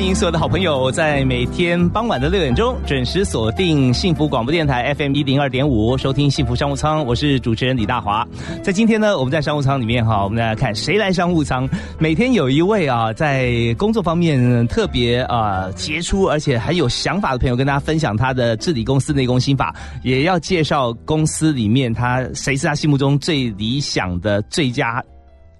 [0.00, 7.04] 欢迎所有的好朋友，在每天傍晚的六点钟准时锁定幸福广播电台 FM 一零二点五，收听幸福商务舱。
[7.04, 8.26] 我是主持人李大华。
[8.62, 11.68] 在今天呢，我们在商务舱里面哈，我们来看谁来商务舱。
[11.98, 25.04] 每天有一位啊，在工作方面特别啊杰出，而且很有想法的朋友，跟大家分享他的治理公司内功心法，也要介绍公司里面他谁是他心目中最理想的最佳。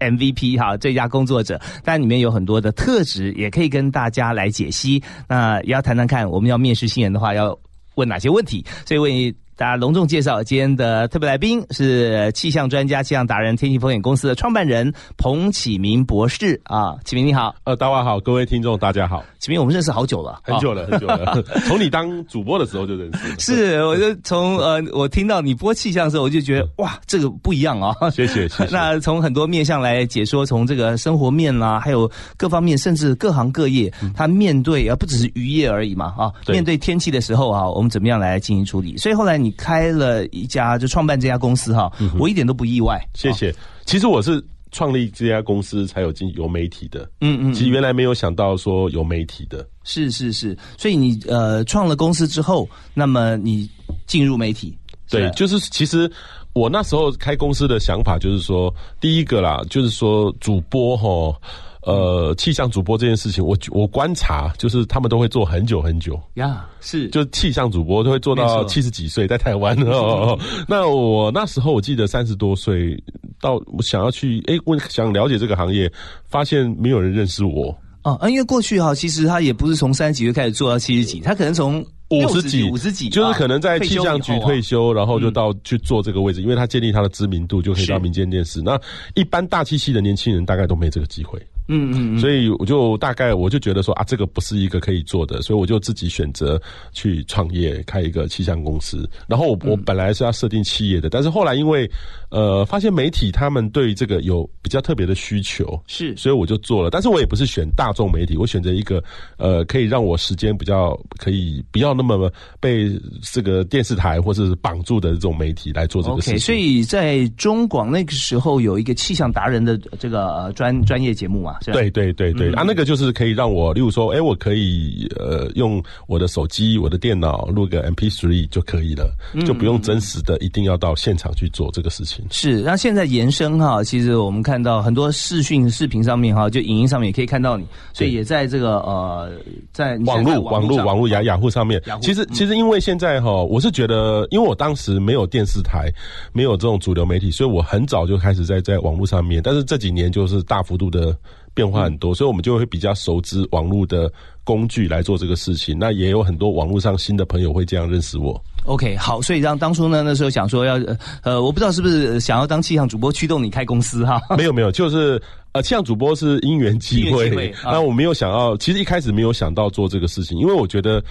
[0.01, 5.02] MVP 哈，最佳工作者，但里面有很多的特质，也可以跟大家来解析。
[5.29, 7.57] 那也要谈谈看，我们要面试新人的话，要
[7.95, 8.65] 问哪些问题？
[8.85, 19.23] 所以问大家隆重介绍今天的特别来宾是气象专家、气象达人、天气风险公司的创办人彭启明博士啊，启明你好，呃，大家好，各位听众大家好。
[19.39, 21.43] 启明，我们认识好久了，很久了， 很久了。
[21.67, 23.39] 从你当主播的时候就认识。
[23.39, 27.95] 是，我就从呃，我听到你播气象的时候，我就觉得哇，这个不一样啊。
[28.09, 28.69] 谢谢，谢谢。
[28.73, 38.97] 那从很多面向来解说，从这个生活面啦，还有各方面，甚至各行各业，他面对而不只是渔业而已嘛啊，面对天气的时候啊，我们怎么样来进行处理？
[38.97, 43.01] 所以后来你开了一家，就创办这家公司哈，我一点都不意外。
[43.15, 43.54] 谢谢。
[43.84, 44.43] 其实我是。
[44.73, 53.68] 创立这家公司才有进有媒体的，嗯嗯，其实原来没有想到说有媒体的，是是是，所以你呃创了公司之后，那么你
[54.06, 54.78] 进入媒体，
[55.10, 56.09] 对，就是其实
[56.52, 61.37] 我那时候开公司的想法就是说，第一个啦，就是说主播哈。
[61.83, 66.21] 呃，气象主播这件事情，我我观察就是他们都会做很久很久。
[66.34, 70.39] 呀，是，就气象主播都会做到七十几岁，在台湾哦。
[70.69, 73.03] 那我那时候我记得三十多岁，
[73.41, 75.91] 到我想要去哎我想了解这个行业，
[76.29, 77.75] 发现没有人认识我。
[78.03, 88.61] 哦，因为过去哈，其实他也不是从三十几岁开始做到七十几，他可能从五十几、五十几，就是可能在气象局退休，然后就到去做这个位置，因为他建立他的知名度，就可以到民间电视。
[88.61, 88.79] 那
[89.15, 91.41] 一般大气系的年轻人大概都没这个机会。
[91.71, 96.61] 嗯嗯，所以我就大概我就觉得说啊，这个不是一个可以做的，所以我就自己选择
[96.93, 99.09] 去创业开一个气象公司。
[99.29, 101.89] 然后我我本来是要设定企业的，但是后来因为
[102.31, 106.91] 呃发现媒体他们对这个有比较特别的需求，是，所以我就做了。
[106.91, 109.03] 但是我也不是选大众媒体，我选择一个
[109.37, 112.91] 呃可以让我时间比较可以不要那么被
[113.23, 116.39] 这个电视台或者是绑住的这种媒体来做这个事情。
[116.41, 121.59] 所以在中广那个时候有一个气象达人的这个专专业节目嘛。
[121.66, 129.12] 对对对对啊，那个就是可以让我，例如说，哎，我可以呃用我的手机、我的电脑录个 MP3 就可以了，
[129.47, 132.25] 就不用真实的一定要到现场去做这个事情。
[132.31, 139.31] 是，那现在延伸哈，其实我们看到很多视讯视频上面哈，就影音上面也可以看到你，所以也在这个呃，
[139.72, 141.81] 在网络网络网络雅雅虎上面。
[142.00, 145.91] 其实其实因为现在哈，我是觉得，因为我当时没有电视台，
[146.32, 151.16] 没有这种主流媒体，所以我很早就开始在在网络上面，但是这几年就是大幅度的。
[151.55, 154.11] 变化很多，所以我们就会比较熟知网络的
[154.44, 155.77] 工具来做这个事情。
[155.78, 158.41] 那也有很多网络上新的朋友会这样认识我。
[158.65, 160.78] OK，好，所以让当初呢，那时候想说要
[161.22, 164.21] 呃，我不知道是不是想要当气象主播驱动你开公司哈？
[164.37, 165.21] 没有没有，就是
[165.53, 167.53] 呃，气象主播是因缘机会。
[167.65, 171.03] 那我没有想要，其实一开始没有想到做这个事情，因为我觉得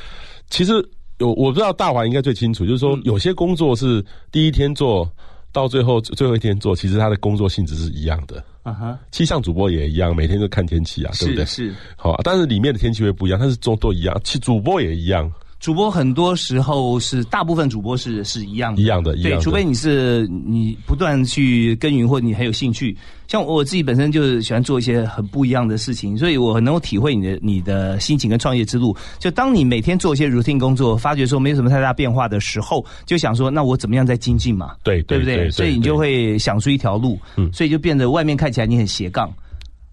[0.49, 0.73] 其实
[1.17, 5.09] 有我不知道大华应该最清楚，就是说有些工作是第一天做
[5.51, 8.43] 到最后最后一天做，其实他的工作性质是一样的。
[8.63, 11.45] 啊哈，气象主播也一样，每天都看天气啊，对不对？
[11.45, 15.31] 是，好，但是里面的天气会不一样，但是都都一样，气主播也一样。
[15.59, 22.95] 主播很多时候是大部分主播是是一样的，一样的，对，除非你是你不断去耕耘，或你很有兴趣。
[23.27, 28.95] 像我自己本身就是喜欢做一些很不一样的事情，所以我很能够体会你的你的心情跟创业之路。
[29.19, 34.71] 就当你每天做一些 routine 工作，发觉说没有什么太大变化的时候，就想说那我怎么样再精进嘛？
[34.81, 35.51] 对，对不对？
[35.51, 39.29] 所以你就会想出一条路，嗯，所以就变得外面看起来你很斜杠。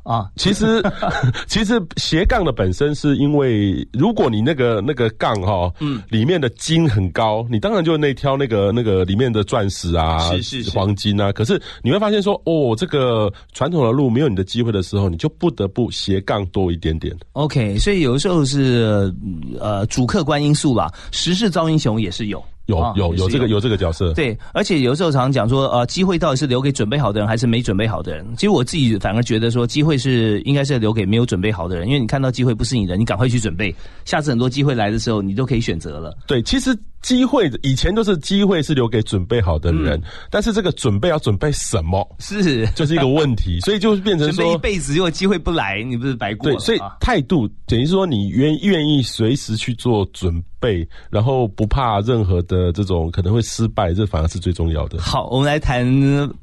[0.06, 0.80] 啊，其实
[1.48, 11.32] 其实斜杠的本身是因为，如果你那个那个杠哈，嗯，里面的金很高，你当然就那挑那个那个里面的钻石啊，是是黄金啊。
[11.32, 17.12] 可是你会发现说，哦，这个传统的路没有你的机会的时候，你就不得不斜杠多一点点。
[17.32, 19.12] OK，所以有的时候是
[19.58, 22.40] 呃主客观因素吧，时势造英雄也是有。
[22.66, 24.12] 有有有这个有这个角色。
[24.12, 28.24] 对，而且有时候常常讲说，呃，机会到底是留给准备好的人，还是没准备好的人？
[28.36, 33.74] 其实我自己反而觉得说，机会是应该是留给没有准备好的人，因为你看到机会不是你的，你赶快去准备，
[34.04, 36.16] 下次很多机会来的时候，你都可以选择了。
[36.26, 36.76] 对，其实。
[37.02, 40.00] 机会以前都是机会是留给准备好的人，
[40.30, 42.04] 但是这个准备要准备什么？
[42.18, 46.50] 是，就是一个问题， 所以就变成说一辈子如果机会不来，你不是白过？
[46.50, 55.00] 对，所以态度等于说你愿愿意随时去做准备，然后不怕任何的这种可能会失败，这反而是最重要的。
[55.00, 55.86] 好，我们来谈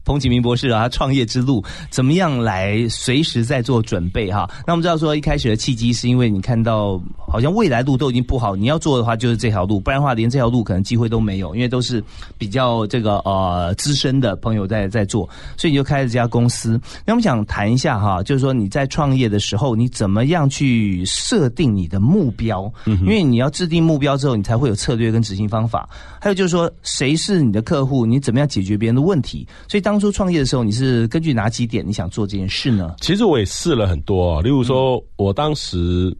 [0.06, 4.50] 彭启明博士啊，他创业之路怎么样来随时在做准备哈？
[4.66, 10.53] 那我们知道说一开始的契机是因为你看到好像未来路都已经不好，你要做的话就是这条路，不然的话连这条。
[10.54, 12.02] 路可能机会都没有，因为都是
[12.38, 15.28] 比较这个呃资深的朋友在在做，
[15.58, 16.80] 所以你就开了这家公司。
[17.06, 22.72] 那我们想谈一下哈，就是说你在创业的时候，你怎么样去设定你的目标？
[22.86, 25.90] 嗯，因为你要制定目标之后，你才会有策略跟执行方法。
[26.22, 28.06] 还有就是说，谁是你的客户？
[28.06, 29.48] 你怎么样解决别人的问题？
[29.68, 32.96] 所以当初创业的时候，你是根据哪几点你想做这件事呢？
[33.02, 36.16] 其实我也试了很多，例如说我当时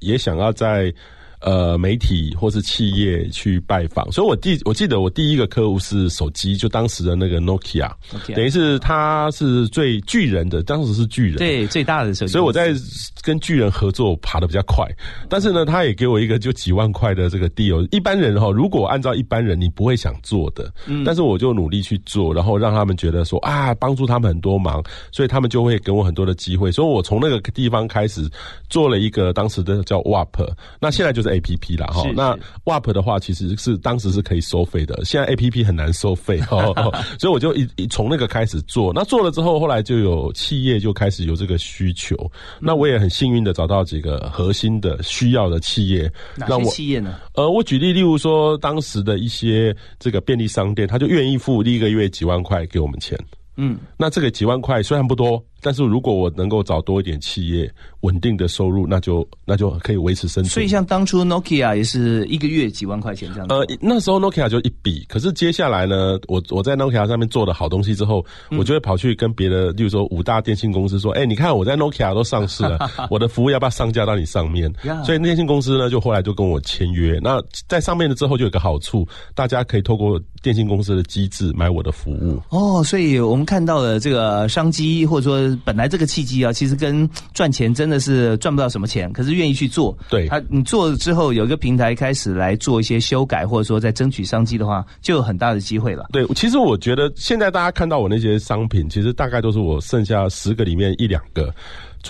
[0.00, 0.92] 也想要在。
[1.40, 7.88] 呃，媒体或是企业去拜访，所以我第我记得我第一个客户是手机，就当时的那个 Nokia，
[8.34, 12.74] 等于是他是最巨人的，当时是巨人，对最大的手机，所以我在
[13.22, 14.84] 跟巨人合作爬的比较快，
[15.28, 24.82] 但是呢，他也给我一个就几万块的这个 deal，一般人哈，如果按照一般人你不会想做的，嗯，但是我就努力去做，然后让他们觉得说啊，帮助他们很多忙，
[25.12, 28.28] 所以他们就会给我很多的机会，所以我从那个地方开始
[28.68, 30.50] 做了一个当时的叫 WAP，
[30.80, 31.27] 那现在就是。
[31.30, 36.72] A P P 啦哈，那 WAP 的话其实是当时是可以收费的，现在 A P P 很难收费 哦，
[37.18, 42.16] 所以我就一从那个开始做，那做了之后，后来就有企业就开始有这个需求，
[42.60, 47.18] 那我也很幸运的找到几个核心的需要的企业，哪些企业呢？
[47.34, 53.18] 呃，我举例，例如说当时的一些这个便利商店，他就愿意付第一个月几万块给我们钱，
[53.56, 55.42] 嗯，那这个几万块虽然不多。
[55.60, 57.70] 但是如果我能够找多一点企业
[58.00, 60.50] 稳定的收入，那就那就可以维持生存。
[60.50, 63.46] 所以像当初 Nokia 也是一个月几万块钱这样。
[63.48, 68.24] 呃，那时候 Nokia 就一笔，可是接下来呢，我我在 Nokia 上面做的好东西之后，
[68.56, 72.78] 我就会跑去跟别的，例如说五大电信公司说，哎，你看我在 Nokia 都上市了，
[73.10, 74.72] 我的服务要不要上架到你上面？
[75.04, 77.18] 所以电信公司呢，就后来就跟我签约。
[77.22, 82.40] 那在上面了之后，就有个好处，大家可以透过电信公司的机制买我的服务。
[82.50, 85.47] 哦，所以我们看到了这个商机，或者说。
[85.64, 89.96] 本来这个契机啊，其实跟赚钱真的是赚不到什么钱，可是愿意去做。
[90.10, 96.06] 对，他你做了之后，有一个平台开始来做一些修改，或者说在争取商机的话，就有很大的机会了。
[96.12, 101.52] 对，其实我觉得现在大家看到我那些商品，其实大概都是我剩下十个里面一两个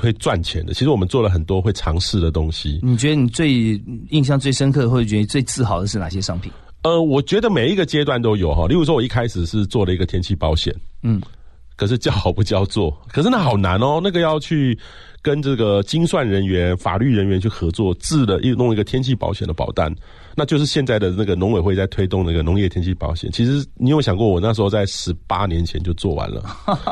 [0.01, 0.73] 会赚钱的。
[0.75, 2.81] 其实我们做了很多会尝试的东西。
[2.83, 3.81] 你觉得你最
[4.11, 6.51] 印象最深刻，或者觉得最自豪的是哪些商品？
[6.83, 8.67] 呃，我觉得每一个阶段都有哈。
[8.69, 11.21] 例如说，我一开始是做了一个天气保险，嗯。
[11.79, 14.79] 可是叫好不叫座，可是那好难哦，那个要去。
[15.29, 19.95] 跟这个精算人员、法律人员去合作，制了一弄一个天气保险的保单，
[20.35, 23.31] 那就是现在的那个农委会在推动那个农业天气保险。
[23.31, 26.43] 其实你有想过，我那时候在十八年前就做完了，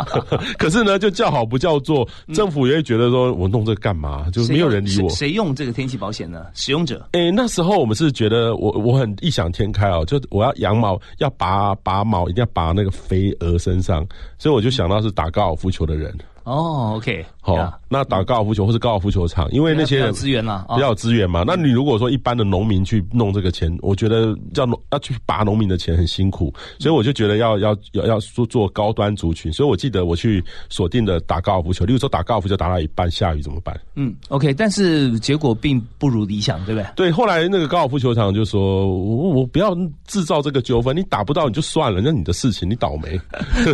[0.59, 4.29] 可是呢，就叫好不叫座，政府也会觉得说我弄这个干嘛？
[4.31, 5.09] 就没有人理我。
[5.09, 6.45] 谁用这个天气保险呢？
[6.53, 7.09] 使用者？
[7.13, 14.07] 哎，那时候我们是觉得我我很异想天开哦，就我要羊毛要拔拔毛，一定要拔那个飞蛾身上，
[14.37, 16.15] 所以我就想到是打高尔夫球的人。
[16.45, 21.45] 哦，OK，好，那打高尔夫球或是高尔夫球场，因为那些人资源嘛，比较有资源嘛。
[21.47, 29.53] 那你如果说一般的农民去弄这个钱，我觉得叫农要去拔农民的钱很辛苦，所以我就觉得要要要要做做高端族群。
[29.53, 33.79] 所以我记得我去锁定的打高尔夫球，例如说打高尔夫球打到一半下雨怎么办？
[33.95, 36.87] 嗯，OK，但是结果并不如理想，对不对？
[36.97, 39.73] 对，后来那个高尔夫球场就说，我我不要
[40.07, 43.21] 制造这个纠纷，你打不到你就算了，那你的事情，你倒霉。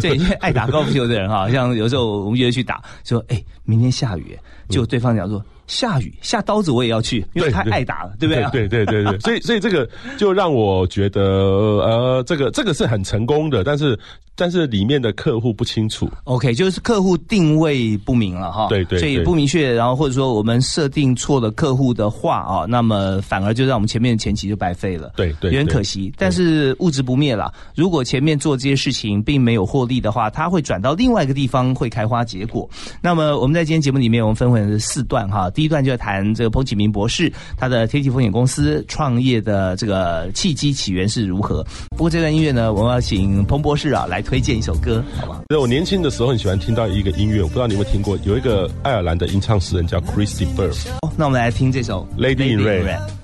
[0.01, 4.39] 对，因为爱打高尔夫球的人哈，像有时候我们约去打，说哎，明天下雨，
[4.69, 5.43] 就对方讲说。
[5.69, 8.45] 下雨下刀子我也要去，因为太爱打了，对不对？
[8.51, 9.89] 对对对对， 所以所以这个
[10.19, 13.99] 就让我觉得，呃，这个这个是很成功的，但是
[14.43, 16.11] 但是里面的客户不清楚。
[16.25, 18.67] OK，就是客户定位不明了哈。
[18.69, 25.13] 对对，所以不明确，然后或者说我们设定错了客户的话啊，那么反而就让我们前面的前期就白费了。
[25.15, 26.13] 对对，有点可惜。
[26.19, 32.69] 但是物质不灭了，如果前面做这些事情并没有获利的话，它会转到另外一个地方会开花结果。
[33.01, 35.49] 那么我们在今天节目里面，我们分为四段哈。
[35.51, 41.65] 第一段就要谈这个彭启明博士他的天气风险公司创业的这个契机起源是如何。
[41.91, 45.43] 不过这段音乐呢，我们要请彭博士啊来推荐一首歌，好吗？
[45.49, 50.77] 对我年轻的时候很喜欢听到一个音乐，我不知道你有没有听过，有一个爱尔兰的吟唱诗人叫 Christy Bird。
[51.17, 53.22] 那我们来听这首 Lady in Red。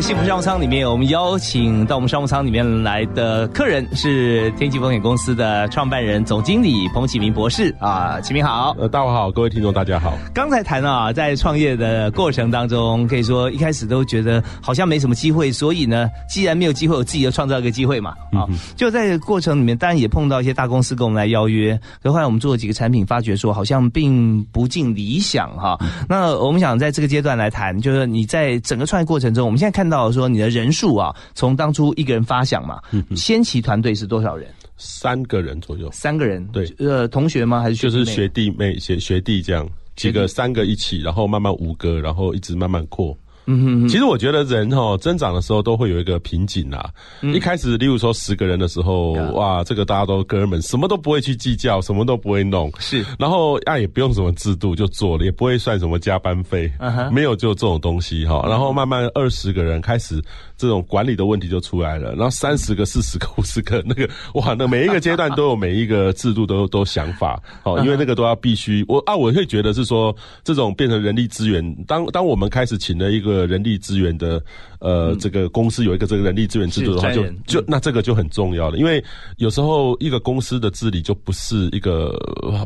[0.00, 8.74] 幸福商务舱里面，我们邀请到我们商务舱里面来的客人是天际风险公司的创办人、总经理彭启明博士啊，启明好。
[8.78, 10.14] 呃，大家好，各位听众大家好。
[10.32, 18.12] 刚才谈啊，在创业的过程当中，可以说一开始都觉得好像没什么机会，所以呢，既然没有机会，我自己就创造一个机会嘛。
[18.32, 25.78] 啊，就在过程里面，当然也碰到一些大公司跟我们来邀约，可后来我们做了几个产品，发觉说好像并不尽理想哈。
[26.08, 32.80] 那我们想在这个阶段来谈，就是你在整个创业过程中，我们现在看到说你的人数啊，从当初一个人发想嘛，
[33.16, 34.48] 先期团队是多少人？
[34.76, 35.90] 三个人左右。
[35.92, 37.60] 三个人，对，呃，同学吗？
[37.60, 43.14] 还是就是学弟妹、学学弟这样几个，三个一起，然后慢慢五个，然后一直慢慢扩。
[43.50, 46.88] 嗯哼，其实我觉得人哈增长的时候都会有一个瓶颈啊。
[47.34, 52.70] 一开始，例如说十个人的时候，哇，这个大家都哥们，什么都不会去计较，什么都不会弄。
[52.78, 56.70] 是，然后啊也不用什么制度就做了，也不会算什么加班费，
[57.10, 58.44] 没有就这种东西哈。
[58.48, 60.22] 然后慢慢二十个人开始。
[60.60, 64.06] 这种管理的问题就出来了，然后三十个、四十个、五十个，那个
[64.38, 70.14] 哇，那每一个阶段都有每一个制度都都想法，哦，因为那个都要必须我啊，我会觉得是说
[70.44, 74.42] 这种变成人力资源，当当我们开始请了一个人力资源的。
[74.80, 78.78] 呃，这个公司有一个这个人力资源制度的话，就就那这个就很重要了。
[78.78, 79.04] 因为
[79.36, 82.18] 有时候一个公司的治理就不是一个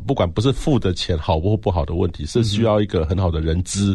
[0.07, 3.93] 不管不是付的钱好或不好的问题，是需要一个很好的人资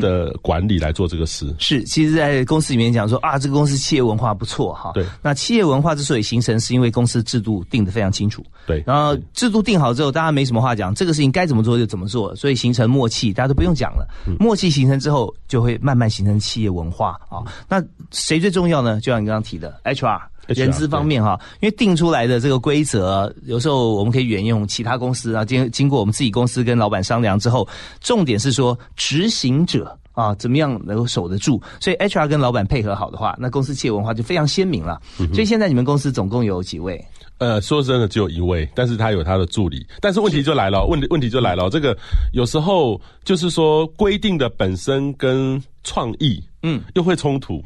[0.00, 1.54] 的管理来做这个事。
[1.60, 4.90] 是，其实，在公司里面讲说啊，这个公司企业文化不错哈。
[4.92, 5.06] 对。
[5.22, 8.44] 那企业文化之所以形成，是因为公司制度定的非常清楚。
[8.66, 8.82] 对。
[8.84, 14.04] 然后制度定好之后，大家没什么话讲，这个事情该怎么做就怎么做，所以形成默契，大家都不用讲了。
[14.40, 17.40] 默契形成之后，就会慢慢形成企业文化啊。
[17.68, 18.40] 那谁？
[18.40, 27.68] 最重要呢，就像你刚刚提的 HR 人资方面哈，因为定出来的这个规则，有时候我们可以沿用其他公司啊，经经过我们自己公司跟老板商量之后，
[28.00, 31.62] 重点是说执行者啊，怎么样能够守得住？
[31.78, 35.00] 所以 HR 跟老板配合好的话，那公司企业文化就非常鲜明了。
[35.32, 37.04] 所以现在你们公司总共有几位？
[37.38, 39.86] 呃，说真的只有一位，但是他有他的助理。
[40.00, 41.96] 但是问题就来了，问题问题就来了，这个
[42.32, 47.62] 有时候就是说规定的本身跟创意，嗯，又会冲突。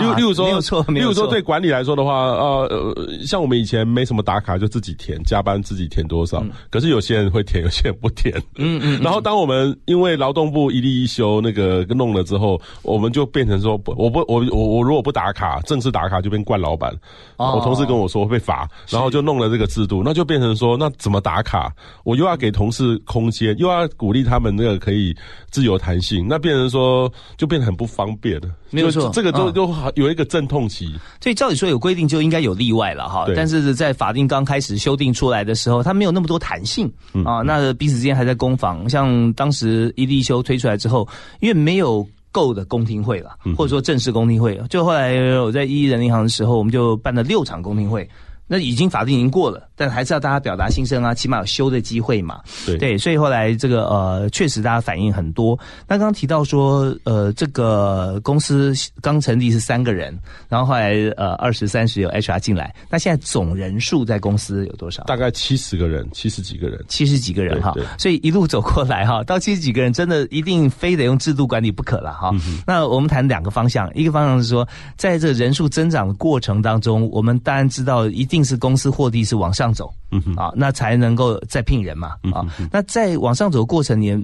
[0.00, 6.44] 例例如说，没有错，例如说对管理来说的话，呃，像我们以前没什么打卡，就自己填，加班自己填多少。
[6.70, 8.34] 可是有些人会填， 有些人不填。
[8.56, 9.00] 嗯嗯。
[9.00, 16.92] 然后当我们因为劳动部一例一休那个弄了之后，我们就变成说，不，我不，我我我如果不打卡，正式打卡就变惯老板。
[17.36, 21.72] 我同事跟我说会被罚，然后就弄了这个制度，那就变成说，那怎么打卡？
[22.02, 25.14] 我又要给同事空间，又要鼓励他们那个可以
[25.50, 28.48] 自由弹性，那变成说就变得很不方便了。
[28.70, 30.94] 没有错，这个都都有一个阵痛期。
[31.20, 33.26] 所以照理说有规定就应该有例外了哈。
[33.34, 36.92] 但是在法定刚开始修订出来的时候，它没有那么多弹性
[37.24, 37.42] 啊。
[37.42, 38.88] 那彼此之间还在攻防。
[38.88, 41.08] 像当时一立修推出来之后，
[41.40, 48.08] 因为没有够的公听会了，或者说正式公听会，就后来我在一人银行的时候，我们就办了六场公听会。
[48.48, 52.40] 那已经法定已经过了，但还是要大家表达心声啊，起码有修的机会嘛。
[52.78, 55.58] 对，所以后来这个呃，确实大家反应很多。
[55.88, 60.16] 那刚刚提到说，呃，这个公司刚成立是三个人，
[60.48, 65.02] 然后后来呃二十三十有 HR 进来，那现在总人数在公司有多少？
[65.04, 67.74] 大概七十个人，七十几个人，七十几个人哈。
[67.98, 72.30] 所以一路走过来哈，到七十几个人，真的一定非得用制度管理不可了哈。
[72.64, 74.64] 那我们谈两个方向，一个方向是说，
[74.96, 78.35] 在这人数增长的过程当中，我们当然知道一定。
[78.36, 84.14] 定是公司获利是往上走，嗯哼啊，那才能够再聘人嘛，啊，那在往上走的过程里，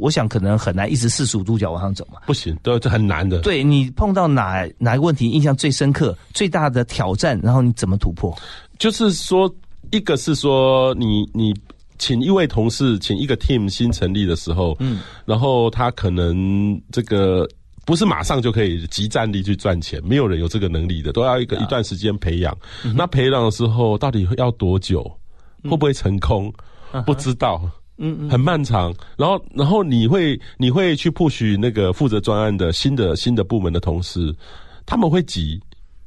[0.00, 3.40] 我想可能很难一直四十五度角往上走嘛，不行，都这很难的。
[3.40, 8.34] 对你碰到哪哪个问题印象最深刻、最大的挑战，然后你怎么突破？
[8.78, 9.54] 就是说，
[9.90, 11.54] 一个是说你你
[11.98, 17.46] 请一位同事，请一个 team 新成立的时候，嗯，然后他可能这个。
[17.88, 22.54] 不是马上就可以集战力去赚钱，没有人有这个能力的，都要一个一段时间培养。
[22.94, 25.10] 那培养的时候到底要多久？
[25.62, 26.52] 会不会成功？
[27.06, 27.58] 不知道，
[27.96, 28.94] 嗯嗯，很漫长。
[29.16, 34.36] 然后，然后你会你会去 push 那个负责专案的新的新的部门的同事，
[34.84, 35.58] 他们会急，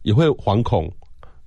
[0.04, 0.88] 也会惶恐。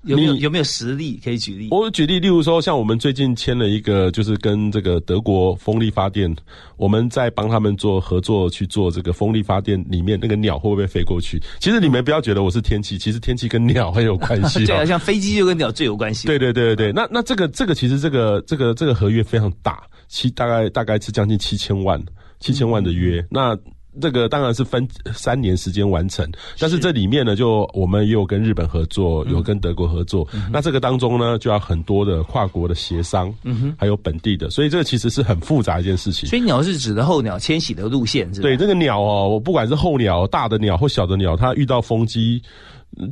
[0.04, 1.68] 有没有有没有实例可以举例？
[1.70, 6.34] 我举例，例如说，像我们最近签了一个，就是跟这个德国风力发电，
[6.76, 11.40] 我们在帮他们做合作去做这个风力发电，里面那个鸟会不会飞过去？
[11.60, 14.64] 其实你们不要觉得我是天气，其实天气跟鸟很有关系。
[14.66, 16.26] 对啊，像飞机就跟鸟最有关系。
[16.26, 22.02] 对对对对对，那那这个这个其实这个这个这个合约非常大，七大概大概是将近七千万
[22.40, 23.24] 七千万的约。
[23.30, 23.56] 那
[24.00, 30.26] 这个当然是分三年时间完成，但是这里面呢，就我们也有跟日本合作，有跟德国合作。
[30.52, 36.28] 那这个当中呢，就要很多的跨国的协商，嗯哼，还有本地的，所以这个其实是很复杂一件事情。
[36.28, 42.42] 所以鸟是指的候鸟迁徙的路线，对这个鸟哦，我不管是候鸟、大的鸟或小的鸟，它遇到风机。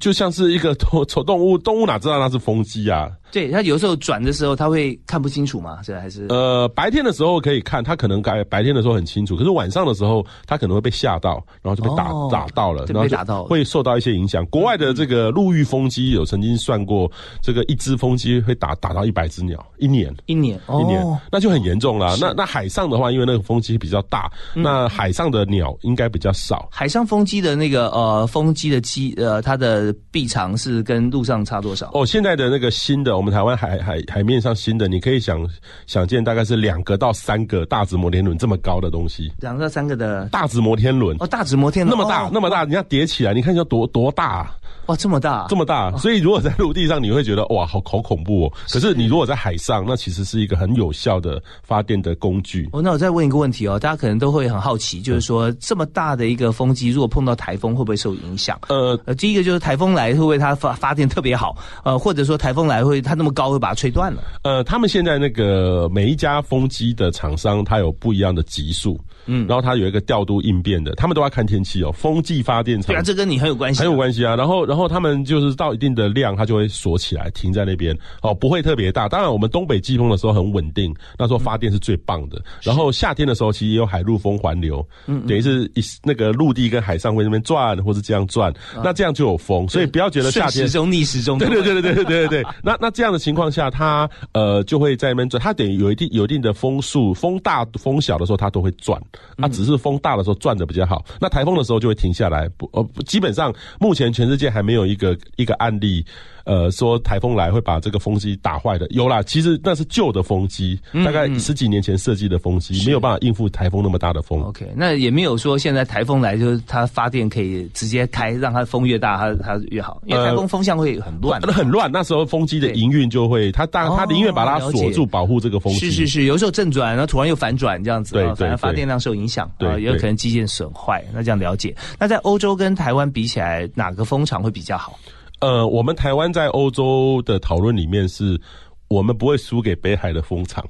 [0.01, 3.11] 就像是一个丑 动物，动物哪知道那是风机啊？
[3.31, 5.79] 对，它有时候转的时候，它会看不清楚嘛？
[5.83, 14.45] 这还是呃，白天的时候可以看，它可能该白天的时候很清楚，可是晚上的时候，它可能会被吓到，然后就被打打到了，然后打到会受到一些影响。
[14.47, 17.11] 国外的这个陆域风机有曾经算过，
[17.41, 22.15] 这个一只风机会打打到一百只鸟，一年一年一年，那就很严重了。
[22.21, 26.69] 那那海上的话，因为那个风机比较大，那海上的鸟应该比较少。
[26.71, 29.72] 海上风机的那个呃风机的机呃它的
[30.11, 31.91] 臂长是跟陆上差多少？
[31.95, 34.03] 哦，现在的那个新的我们台湾海海。
[34.09, 35.49] 海面上新的，你可以想
[35.87, 39.33] 想见，大概是两个到三个大直摩天轮这么高的东西。
[39.39, 44.41] 两个到三个的大直摩天轮哦，大直摩天轮那么大那么大，你要叠起来，你看要多多大。
[44.41, 48.53] 啊哇，这么大，这么大，所以如果在陆地上，你会觉得哇，好好恐怖哦。
[48.69, 52.69] 可是你如果在海上，那其实是一个很有效的发电的工具。
[52.73, 58.59] 哦，那我再问一个问题哦，大家可能都会很好奇，就是说这么大的一个风机，如果碰到台风，会不会受影响？
[58.71, 61.57] 呃呃，第一个就是台风来会不会它发发电特别好？
[61.85, 64.23] 呃，或者说台风来会它那么高会把它吹断了？
[64.43, 68.99] 呃，他们现在那个每一家风机的厂商，它有不一样的级数。
[69.25, 71.93] 嗯，然后它有一个调度应变的，他们都要看天气哦。
[71.93, 74.35] 风季发电厂，对啊，这跟你很有关系，很有关系啊。
[74.35, 79.09] 然后，然后他们就是到一定的量，它就会锁起来，停在那边哦，不会特别大。
[79.09, 82.43] 当然，我们东北季风的时候很稳定，那时候发电是最棒的。
[82.63, 89.69] 然后夏天的时候，其实也有海陆风环流，嗯，等于是一那个陆地跟海上会那边转，或是这样转，那这样就有风。
[89.69, 92.43] 所以不要觉得夏天时钟逆时钟，对对对对对对对对。
[92.61, 99.01] 那那这样的情况下，它呃就会在那边转，它等于有一定有一定的风速，风大风小的时候它都会转，
[99.37, 99.93] 它只是风。
[99.93, 102.49] 风大的时候转的比较好，那台风的时候就会停下来。
[102.57, 106.03] 不，呃，基本上目前全世界还没有一个一个案例。
[106.45, 114.41] 呃，说台风来会把这个风机打坏的有啦，其实那是旧的风机，大概十几年前设计的风机，没有办法应付台风那么大的风。
[114.43, 121.91] OK，那也没有说现在台风来就是它发电可以直接开，让它风越大它它越好，因为台风风向会很乱，很乱。
[121.93, 125.91] 那时候风机的营运就会，它当它宁愿把它锁住，保护这个风机。
[125.91, 131.05] 是是是，有时候正转，然后突然又反转这样子，对，反而发电量受影响，对，也有可能机件损坏。
[131.13, 134.99] 那这样了解，那在欧洲跟台湾比起来，哪个风场会比较好？
[135.43, 138.41] 呃，我们台湾在欧洲的讨论里面是，
[138.87, 140.65] 我们不会输给北海的风场。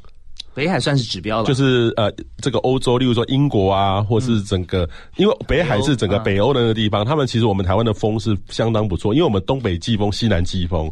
[0.54, 10.90] 北海算是指标了，就是呃，这个欧洲，例如说英国啊，或是整个，因为北海是整个北欧的那个地方，他们其实我们台湾的风是相当不错，因为我们东北季风、西南季风，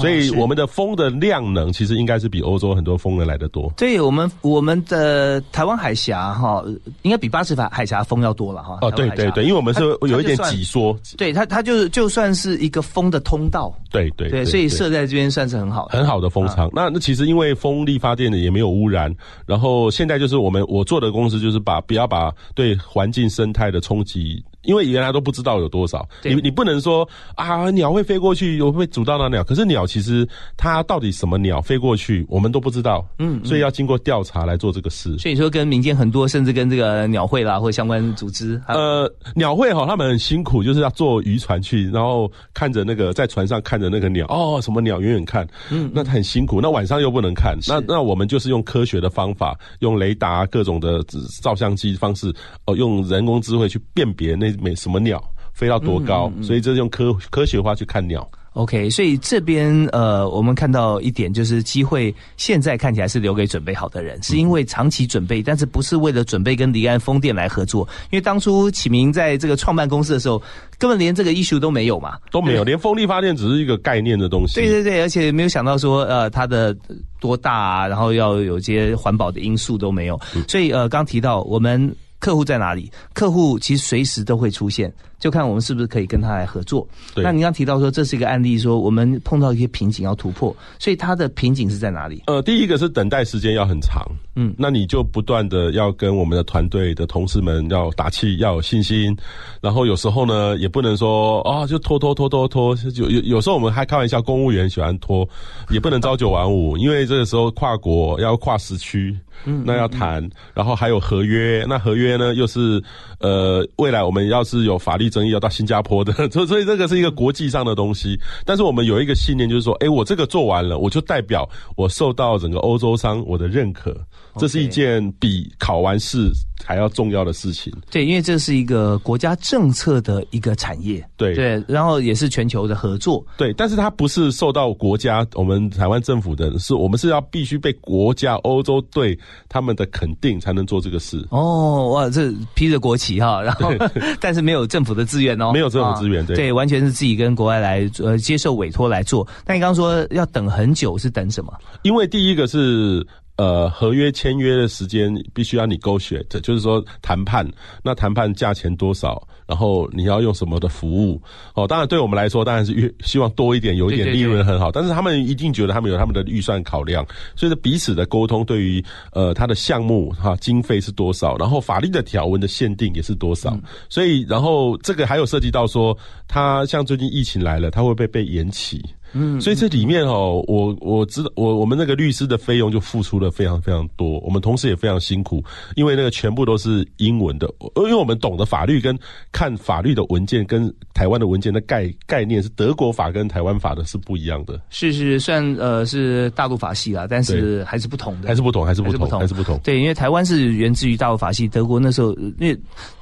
[0.00, 3.72] 所以我们的风的量能其实应该是比欧洲很多风能来的多。
[3.78, 6.62] 对，我们我们的台湾海峡哈，
[7.00, 8.78] 应该比巴士海海峡风要多了哈。
[8.82, 13.72] 哦，对对对，因为我们是有一点挤缩，对它它就是就算是一个风的通道。
[13.90, 16.68] 对对对，所以设在这边算是很好很好的风场。
[16.74, 18.97] 那那其实因为风力发电的也没有污染。
[19.46, 24.42] 然后现在就是我们我做的公司，就是把不要把对环境生态的冲击。
[24.62, 29.44] 因为原来都不知道有多少，你你不能说啊，鸟会飞过去，会不会阻到那鸟？
[29.44, 35.16] 可是鸟其实它到底什么鸟飞过去，我们都不知道，嗯，所以要经过调查来做这个事。
[35.18, 46.60] 所以说跟民间很多，甚至跟这个鸟会啦，或相关组织，呃，鸟会哈，他们很辛苦，就是要坐渔船去，然后看着那个在船上看着那个鸟，哦，什么鸟远远看，嗯，那很辛苦。
[46.60, 51.00] 那晚上又不能看，那那我们就是用科学的方法，用雷达各种的
[51.40, 52.34] 照相机方式，
[52.66, 54.47] 哦，用人工智慧去辨别那。
[54.60, 58.28] 没什么鸟飞到多高，所以这是用科科学化去看鸟。
[58.54, 67.86] OK，所以这边呃，我们看到一点就是机会，现在看起来是留给准备好的人，是因为长期准备，但是不是为了准备跟离岸风电来合作？
[68.10, 70.42] 因为当初启明在这个创办公司的时候，
[70.76, 74.56] 根本连这个 issue 都没有嘛，都没有，连风力发电只是一个概念的东西。
[74.56, 76.76] 对对对，而且没有想到说呃，它的
[77.20, 80.18] 多大，啊，然后要有些环保的因素都没有。
[80.48, 81.94] 所以呃，刚提到我们。
[82.18, 82.90] 客户在哪里？
[83.12, 86.86] 客户其实随时都会出现，就看我们是不是可以跟他来合作。
[87.16, 92.22] 那您刚提到说这是一个案例，说我们碰到一些瓶颈要突破，所以它的瓶颈是在哪里？
[92.26, 94.04] 呃，第一个是等待时间要很长，
[94.36, 99.16] 嗯，那你就不断的要跟我们的团队的同事们要打气，要有信心。
[99.60, 102.76] 然后有时候呢，也不能说啊，就拖拖拖拖拖。
[102.94, 105.28] 有有有时候我们还开玩笑，公务员喜欢拖，
[105.70, 109.16] 也不能朝九晚五， 因为这个时候跨国要跨时区。
[109.44, 112.82] 嗯，那要谈，然后还有合约，那合约呢又是，
[113.20, 118.18] 呃，未来我们要是有法律争议要到新加坡的， 所所以这个是一个国际上的东西。
[118.44, 123.96] 但是我们有一个信念，就是说，哎，我这个做完了，我就代表我受到整个欧洲商我的认可，
[124.36, 126.30] 这是一件比考完试
[126.64, 127.72] 还要重要的事情。
[127.90, 131.04] 对，因为这是一个国家政策的一个产业。
[131.16, 133.24] 对对，然后也是全球的合作。
[133.36, 139.18] 对，但是它不是受到国家我们台湾政府的，是我们是要必须被国家欧洲对
[139.48, 141.26] 他们的肯定才能做这个事。
[141.30, 143.72] 哦，哇，这披着国旗哈，然后
[144.20, 149.26] 但是没有政府的资源哦，没有政府资源，对对，完全是自己跟国外来呃接受委托来做。
[149.46, 151.52] 那你刚刚说要等很久，是等什么？
[151.82, 153.06] 因为第一个是。
[153.38, 157.48] 呃，合约签约的时间必须要你勾选，这就是说谈判。
[157.84, 159.26] 那谈判价钱多少？
[159.46, 161.22] 然后你要用什么的服务？
[161.54, 164.72] 哦，当然对我们来说，当然是越希望多一点，有一点利润很好。
[164.72, 173.56] 但是他们一定觉得他们有他们的预算考量，所以彼此的沟通对于呃他的项目哈经费是多少，然后法律的条文的限定也是多少。
[173.88, 175.96] 所以然后这个还有涉及到说，
[176.26, 178.84] 他像最近疫情来了，他会不会被延期？
[179.12, 185.42] 嗯，所以这里面哦，我我知道，我我们那个律师的费用就付出了非常非常多，我们同时也非常辛苦，
[185.76, 188.98] 因为那个全部都是英文的，因为我们懂得法律跟
[189.32, 194.60] 看法律的文件跟台湾的文件的概概念是德国法跟台湾法的是不一样的。
[194.70, 199.58] 是是，虽然呃是大陆法系啦，但是还是不同的，还是不同，还是不同，还是不同。
[199.64, 202.58] 对，因为台湾是源自于大陆法系，德国那时候因为。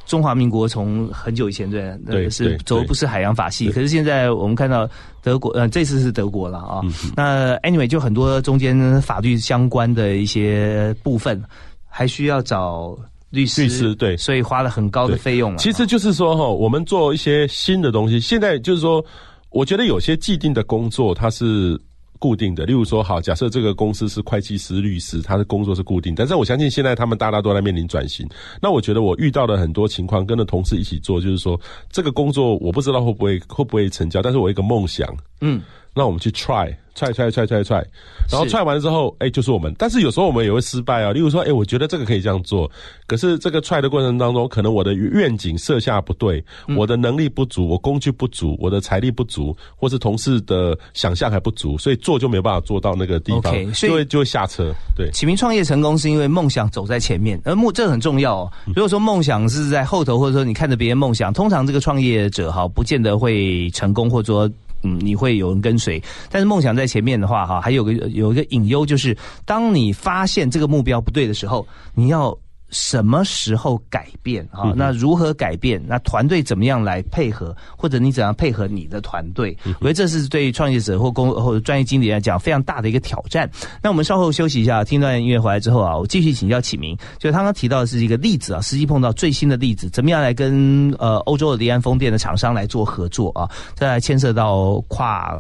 [0.07, 4.89] 中华民国从很久以前对，对是走不是海洋法系，可是现在我们看到
[5.21, 6.81] 德国，呃，这次是德国了啊。
[7.15, 11.43] 那 anyway 就很多中间法律相关的一些部分，
[11.89, 12.97] 还需要找
[13.31, 15.57] 律师，律师对，所以花了很高的费用。
[15.59, 19.05] 其实就是说哈，我们做一些新的东西，现在就是说，
[19.51, 21.79] 我觉得有些既定的工作它是。
[22.19, 28.29] 固定的，例如说，好，假设这个公司是会计师、律师，他的工作是固定，但是我相信现在他们大家都在面临转型。
[28.61, 35.09] 那我觉得我遇到的很多情况，跟着同事一起做，就是说，这个工作我不知道会不会会不会成交，但是我一个梦想，
[35.41, 35.61] 嗯，
[35.97, 36.73] 那我们去 try。
[36.99, 37.87] 踹踹踹踹踹，
[38.33, 39.71] 然后踹完之后，哎，就是我们。
[39.77, 41.13] 但是有时候我们也会失败啊。
[41.13, 42.71] 例如说，哎，我觉得这个可以这样做，
[43.07, 46.43] 可是这个踹的过程当中，可能我的愿景设下不对，
[46.75, 54.73] 我的能力不足，我工具不足，我的财力不足，或是同事的想象还不足，所以做就没有办法做到那个地方，就会就会下车。
[54.97, 58.53] 对，启明创业成功是因为梦想走在前面，而梦这很重要哦。
[58.69, 64.51] 如果说梦想是在后头，或者说你看着别人梦想，通常这个创业者哈，不见得会成功，或者说。
[64.83, 72.37] 嗯，你会有人跟随，但是梦想在前面的话，哈，还有个有一个隐忧，就是当你发现这个目标不对的时候，你要。
[72.71, 74.73] 什么时候改变啊？
[74.77, 75.83] 那如何改变？
[75.87, 77.57] 那团队怎么样来配合？
[77.77, 79.57] 或者你怎样配合你的团队？
[79.81, 83.49] 我觉得这是对创业者或公或者专业经理来讲非常大的一个挑战。
[83.83, 86.97] 那我们稍后休息一下，听段音乐回来之后啊，我继续请教启明。
[87.19, 93.49] 就他刚提到的是一个例子啊，实际碰到最新的例子，怎么样来跟呃欧洲的离岸风电的厂商来做合作啊？
[93.75, 95.37] 再来牵涉到跨。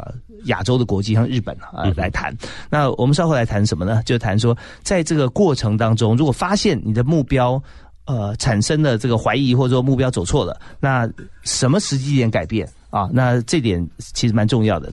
[0.47, 2.35] 亚洲的国际像日本啊来谈，
[2.71, 4.03] 那我们稍后来谈什么呢？
[4.05, 7.63] 就谈说，在这个过程当中，如果发现你的目标
[8.07, 11.09] 呃产生了这个怀疑，或者说目标走错了，那
[11.43, 13.09] 什么时机点改变啊？
[13.13, 14.91] 那这点其实蛮重要的。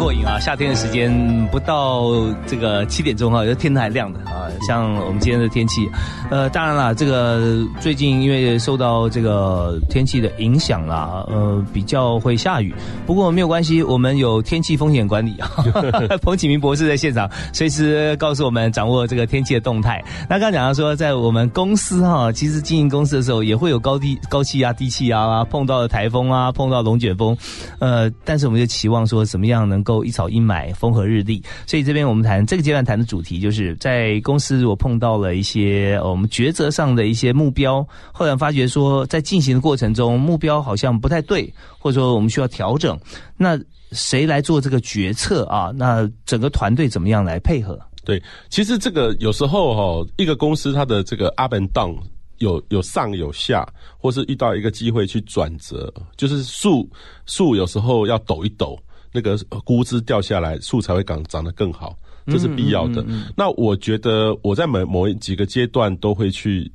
[0.00, 0.40] 过瘾啊！
[0.40, 1.12] 夏天的时间
[1.48, 2.10] 不到
[2.46, 4.48] 这个七点钟啊，就天还亮的啊。
[4.66, 5.86] 像我们今天的天气，
[6.30, 12.74] 呃，当然了，这个最近因为受到这个天气的影响啦，呃，比较会下雨。
[13.06, 15.50] 不过没有关系，我们有天气风险管理啊。
[16.22, 20.02] 彭启明博士在现场，随时告诉我们掌握这个天气的动态。
[20.30, 27.36] 那刚刚讲到说，在我们公司哈，其实经营公司的时候，也会有高低高气压、低气压啊，碰到了台风啊，碰到龙卷风，
[27.80, 31.42] 呃，但是我们就期望说，怎么样能够一草一买，风和日丽。
[31.66, 34.60] 所以这边我们谈这个阶段谈的主题，就是在公司。
[34.60, 42.98] 如果碰到了一些我们抉择上的一些目标，后来发觉说，在进行的过程中，目标好像不太对，或者说我们需要调整。
[43.36, 43.58] 那
[43.92, 45.72] 谁来做这个决策啊？
[45.74, 47.80] 那整个团队怎么样来配合？
[48.04, 51.96] 对，其实这个有时候哈，一个公司它的这个 up and down
[52.38, 56.86] 有有上有下，或是遇到一个机会去转折，就是树
[57.24, 58.78] 树有时候要抖一抖，
[59.12, 61.96] 那个估值掉下来，树才会长长得更好。
[62.26, 63.04] 这是必要的。
[63.34, 66.70] 那我觉得我在某某几个阶段都会去，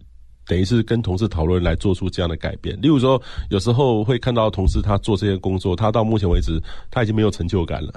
[0.48, 2.76] 等于是跟同事讨论来做出这样的改变。
[2.82, 7.93] 例如说，有时候会看到同事他做这些工作，他到目前为止他已经没有成就感了。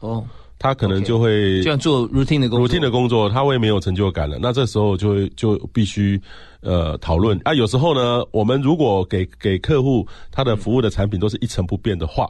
[0.00, 0.24] 哦，
[0.58, 4.38] 他可能就会就像做 routine 的工 routine 的工作，他会没有成就感了。
[4.40, 6.20] 那这时候就会就必须。
[6.64, 7.54] 呃讨论啊。
[7.54, 12.28] 有时候呢，我们如果给给客户他的服务的产品都是一成不变的话，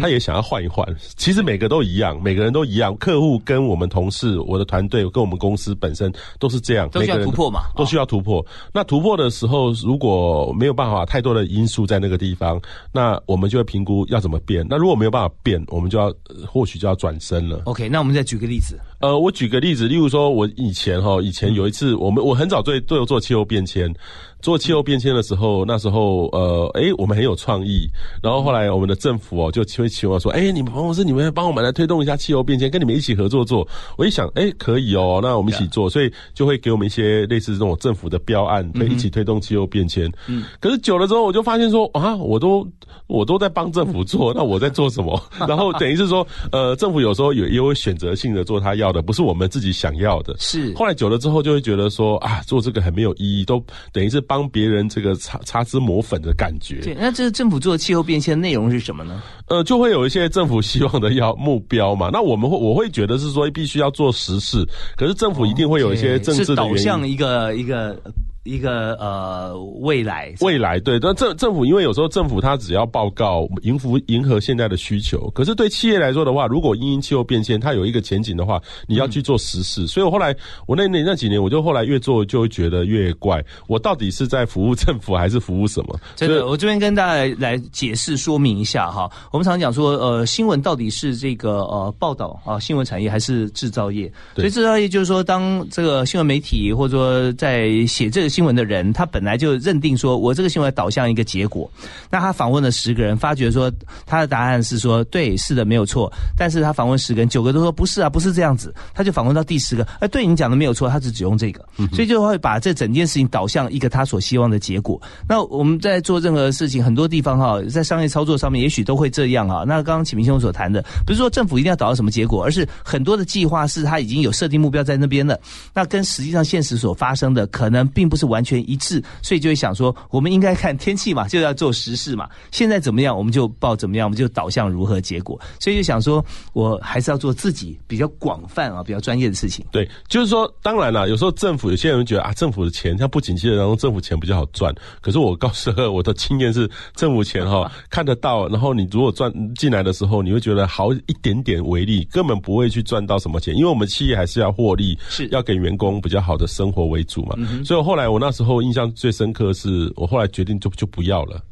[0.00, 0.86] 他也想要换一换。
[1.16, 8.44] 其实每个都一样，每个人都一样，客户跟我们同事、我的团队跟我们公司本身都是这样，都需要突破嘛，都需要突破。
[8.72, 12.60] 那突破的时候，如果没有办法太多的因素在那个地方，
[12.92, 14.64] 那我们就会评估要怎么变。
[14.68, 16.12] 那如果没有办法变，我们就要
[16.46, 17.62] 或许就要转身了。
[17.66, 18.78] OK，那我们再举个例子。
[19.02, 23.92] 呃，我举个例子，例如说，我以前哈，以前有一次，我们我很早对都有做气候变迁。
[24.42, 27.88] 做气候变迁的时候，那时候呃，哎，我们很有创意。
[28.20, 33.66] 然后后来我们的政府哦，就会请我说，哎，你们办公室你们帮我们来推动一下气候变迁，跟你们一起合作做。
[33.96, 40.12] 我一想，哎，可以哦，那我们一起做，所以就会给我们一些类似这种政府的标案，可以一起推动气候变迁。
[40.26, 40.42] 嗯。
[40.58, 42.66] 可是久了之后，我就发现说，啊，我都
[43.06, 45.22] 我都在帮政府做，那我在做什么？
[45.46, 50.34] 然后等于是说，呃，政府有时候也也会选择性的做他要的，不是我们自己想要的。
[50.40, 50.74] 是。
[50.74, 54.20] 后来久了之后，就会觉得说，啊，做这个很没有意义，都等于是。
[54.32, 56.80] 帮别人这个擦擦脂抹粉的感觉。
[56.80, 59.22] 对，那这政府做气候变迁内容是什么呢？
[59.48, 62.08] 呃，就会有一些政府希望的要目标嘛。
[62.10, 64.66] 那我们会我会觉得是说必须要做实事，
[64.96, 68.00] 可是政府一定会有一些政治的导向一个一个。
[68.44, 79.86] 一个呃未来，未来对，但政政府因为有时候政府它只要报告迎合迎合现在的需求，可是对企业来说的话，如果因气候变迁它有一个前景的话，你要去做实事。
[79.86, 80.34] 所以我后来
[80.66, 85.96] 我那那那几年，我就后来越做就会觉得越怪，我到底是在服务政府还是服务什么？
[86.16, 89.08] 真的，我这边跟大家来解释说明一下哈。
[89.30, 94.12] 我们常讲说，呃，新闻到底是这个呃报道啊，新闻产业还是制造业？
[94.34, 98.31] 所以制造业就是说，当这个新闻媒体或者说在写这个。
[98.32, 101.70] 新闻的人，他本来就认定说，我这个新闻导向一个结果。
[102.10, 103.70] 那他访问了十个人，发觉说
[104.06, 106.10] 他的答案是说，对，是的，没有错。
[106.36, 108.74] 但是他访问十个人，九个都说不是啊，不是这样子。
[108.94, 115.00] 他就访问到第十个，哎，对你讲的没有错，他只只用这个，所以就会把这整件事情导向一个他所希望的结果。
[115.28, 119.64] 那我们在做任何事情，很多地方哈，在商业操作上面，也许都会这样啊。
[119.66, 125.38] 那刚刚启明兄所谈的，不是说政府一定要导到什么结果，而是很多的计划是他已经有设定目标在那边了。
[125.74, 128.21] 那跟实际上现实所发生的，可能并不是。
[128.22, 132.28] 是完全一致，所以就会想说，我们应该看天气嘛，就要做实事嘛。
[132.52, 135.38] 现在怎么样，我们就报怎么样，我们就导向如何结果。
[135.58, 139.66] 所以就想说，我还是要做自己比较广泛啊、比较专业的事情。
[139.72, 144.72] 对，就是说，当然了，有时候政府有些人觉得啊，政府的钱像不景气的当中，政府钱比较好赚。
[145.00, 157.36] 可是我告诉我的经验是，政府钱哈 看得到，然后你如果赚进来的时候，你会觉得好一点点为例，根本不会去赚到什么钱，因为我们企业还是要获利，是要给员工比较好的生活为主嘛。
[157.64, 158.11] 所以后来。
[158.12, 161.42] 我那时候印象最深刻是，我后来决定就就不要了，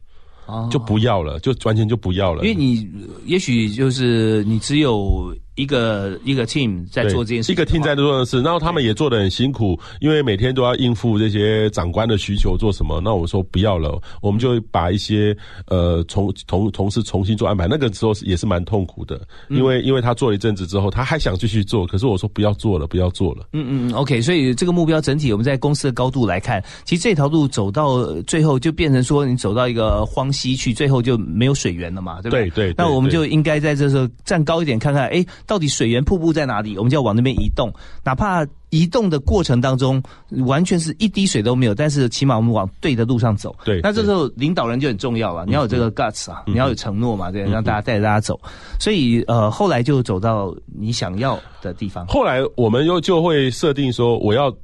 [0.70, 2.44] 就不要了，就完全就不要了。
[2.44, 2.88] 因为你
[3.24, 5.34] 也许就是你只有。
[5.60, 12.98] 一个一个 team 在做这件事，一个 team 在做的事，然后他们也做的很辛苦，因为每天都要应付这些长官的需求，做什么？
[13.02, 17.66] 那我说不要了，我们就把一些呃从同同事重新做安排。
[17.68, 23.46] 那个时候也是蛮痛苦的，因为因为他做了一阵子之后，他还想继续做，可是我说不要做了，不要做了。
[23.52, 32.48] 嗯嗯，OK，所以这个目标整体我们在公司的高度来看，其实这条路走到最后就变成说，你走到一个荒溪去，最后就没有水源了嘛，对不对？
[32.50, 32.74] 对。
[32.78, 35.24] 那我们就应该在这时候站高一点，看看哎。
[35.50, 36.78] 到底水源瀑布在哪里？
[36.78, 37.72] 我们就要往那边移动，
[38.04, 40.00] 哪怕移动的过程当中
[40.46, 43.52] 完全是一滴水都没有，但是起码我们往对的路上走。
[43.64, 48.40] 对，那这时候领导人就很重要了，你要有这个 guts 啊，你要有承诺嘛，对，让大家带着大家走。
[48.78, 52.06] 所以呃，后来就走到你想要的地方。
[52.06, 54.54] 后来我们又就会设定说，我要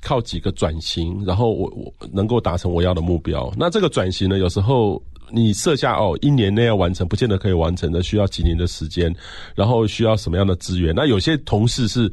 [0.00, 3.52] 靠几个转型，然后我我能够达成我要的目标。
[3.58, 5.02] 那这个转型呢，有时候。
[5.32, 9.14] 你设下哦，一年内要完成，不见得可以完成的，需要几年的时间，
[9.54, 10.94] 然后需要什么样的资源？
[10.94, 12.10] 那有些同事是，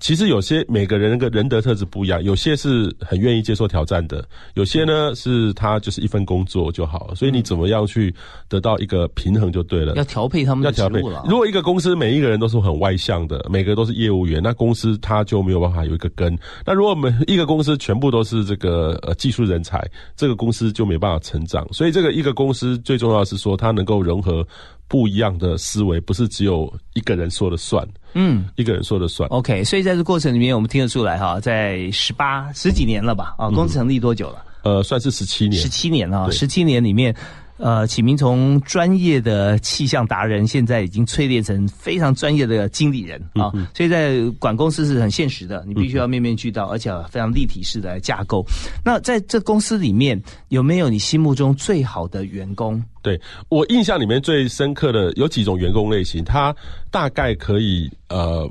[0.00, 7.14] 其实有些每个人那个人德特质不一样，有些是很愿意接受挑战的，有些呢是他就是一份工作就好了。
[7.14, 8.14] 所以你怎么样去
[8.48, 9.94] 得到一个平衡就对了。
[9.96, 11.00] 要调配他们，要调配。
[11.28, 16.36] 如果一个公司每一个人都是很外向的，每个都是业务员，那公司他就没有办法有一个根。
[16.64, 19.84] 那如果每一个公司全部都是这个呃技术人才，
[20.16, 21.66] 这个公司就没办法成长。
[21.72, 24.46] 所以这个一个公司最重要是说，它能够融合
[24.88, 27.86] 不一样的思维，不是只有一个人说了算。
[28.14, 29.28] 嗯，一个人说了算。
[29.30, 33.34] OK，所以在这过程里面，我们听得出来哈，在十八十几年了吧？
[33.36, 34.44] 啊，公司成立多久了？
[34.62, 35.60] 呃，算是十七年。
[35.60, 37.14] 十七年啊，十七年里面。
[37.58, 48.44] 呃，启明从专业的气象达人，现在已经淬炼成非常专业的经理人啊，所以在管公司是很现实的，你必须要面面俱到，而且非常立体式的来架构。
[48.84, 52.82] 那在这公司里面，有没有你心目中最好的员工？
[53.02, 56.54] 对我印象里面最深刻的有几种员工类型，他
[56.90, 58.46] 大概可以呃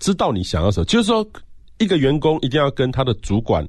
[0.00, 1.26] 知道你想要什么，就是说
[1.78, 3.66] 一个员工一定要跟他的主管。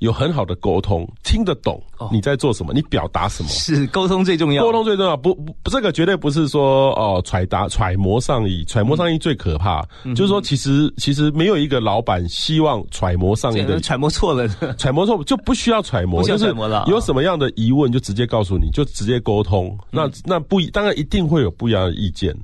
[0.00, 4.62] 有很好的沟通，听得懂你在做什么，你表达什么，是沟通最重要。
[4.62, 9.82] 沟通最重要，不不，这个绝对不是说哦揣达揣摩上意，揣摩上意最可怕。
[10.16, 16.46] 就是说，其实其实没有一个老板希望揣摩上意的， 揣摩错了，揣摩错就不需要揣摩，就是
[16.86, 19.76] 有什么样的疑问就直接告诉你，就直接沟通。
[19.90, 22.34] 那那不当然一定会有不一样的意见。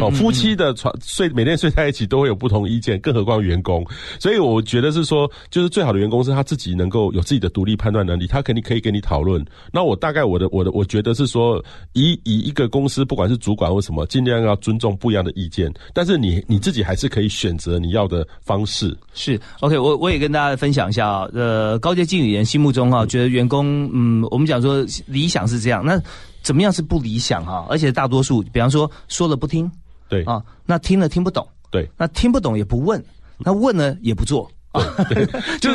[0.00, 3.84] 哦，夫妻的床睡每天睡在一起都会有不同意见，更何况员工。
[4.18, 9.44] 所以我觉得是说，就是最好的员工是他自己能够有自己的独立判断能力，他肯定可以跟你讨论。
[9.72, 18.96] 那我大概我的我的我觉得是说，以以一个公司不管是主管或什么，尽量要尊重不一样的意见，但是你你自己还是可以选择你要的方式。
[19.12, 26.00] 是 OK，我我也跟大家分享一下啊，呃，高阶经理人心目中啊，觉得员工嗯，我们讲说理想是这样，那
[26.44, 27.66] 怎么样是不理想哈？
[27.68, 29.68] 而且大多数，比方说说了不听。
[30.08, 30.22] 对。
[30.24, 33.02] 啊，那听了听不懂，对，那听不懂也不问，
[33.38, 34.48] 那问了也不做，
[35.08, 35.26] 对，
[35.58, 35.70] 就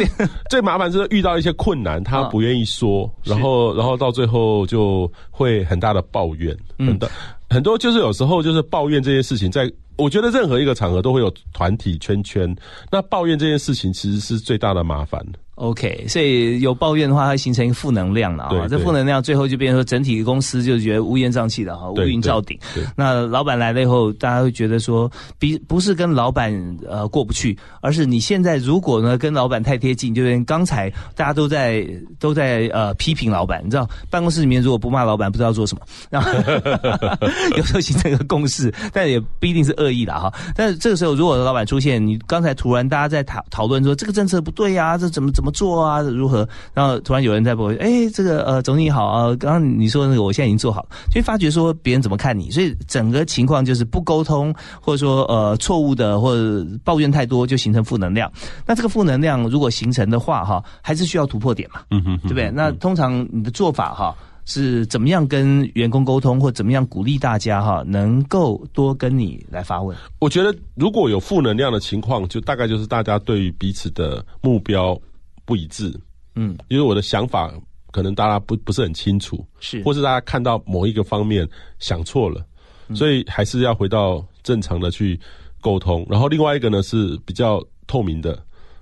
[0.49, 7.09] 最麻烦就是遇到一些困难，他不愿意说，然后然后到最后就会很大的抱怨，很多
[7.49, 12.55] 很多就是有时候就是抱怨这些事情，在我觉得任何一个场合都会有团体圈圈，
[12.91, 15.21] 那抱怨这件事情其实是最大的麻烦。
[15.55, 18.65] OK，所以有抱怨的话，它形成一个负能量了啊。
[18.69, 22.57] 这负能量最后就变成说，整体公司就觉得乌烟瘴气的哈，乌云罩顶。
[22.95, 31.85] 那老板来了以后，大家会觉得说，比不是跟老板呃过不去，而是你现在如果呢跟老板太贴近，就跟刚才大家都在
[32.21, 35.81] 都在呃批评老板，你知道，办公室里面如果不骂老板，不知道做什么。
[36.09, 36.31] 然后
[37.57, 40.33] 有时候形成一个共识，但也不一定是恶意的哈。
[40.55, 45.49] 但是这个时候，如果老板出现，你刚才突然大家在讨讨论说这个政策不对啊，这怎么怎么。
[45.59, 46.47] 做啊，如何？
[46.73, 58.31] 然后突然有人在播，哎，这个呃，总理好啊，刚刚你说那个，我现在已经做好了，就发觉说别人怎么看你，所以整个情况就是不沟通，或者说呃错误的，或者抱怨太多，就形成负能量。
[58.65, 62.49] 那这个负能量如果形成的话，哈，还是需要突破点嘛，嗯哼，对不对？
[62.51, 64.15] 那通常你的做法哈
[64.49, 69.95] 是怎么样跟员工沟通，或怎么样鼓励大家哈，能够多跟你来发问？
[70.19, 74.99] 我觉得如果有负能量的情况，就大概就是大家对于彼此的目标。
[75.45, 75.91] 不一致，
[76.35, 77.51] 嗯，因为我的想法
[77.89, 82.45] 可能大家不不是很清楚，是，或是大家看到某一个方面想错了，
[82.93, 85.19] 所以还是要回到正常的去
[85.59, 86.05] 沟通。
[86.07, 88.39] 然后另外一个呢是比较透明的。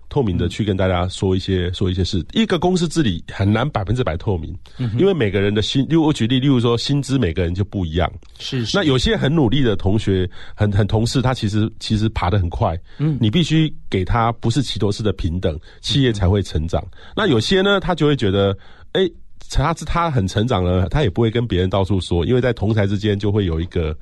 [0.09, 4.57] 透明的去跟大家说一些说一些事，一个公司治理很难百分之百透明，
[4.97, 8.65] 因为每个人的薪，例如我举例，例如说薪资每个人就不一样，是。
[8.73, 16.83] 那有些很努力的同学，很很同事，他其实其实爬得很快，嗯，你必须给他不是齐头式的平等，企业才会成长。
[17.15, 18.57] 那有些呢，他就会觉得，
[18.93, 19.09] 哎。
[19.49, 23.97] 他是他很成长了，他也不会跟别人到处说，因为在同台之间就会有一个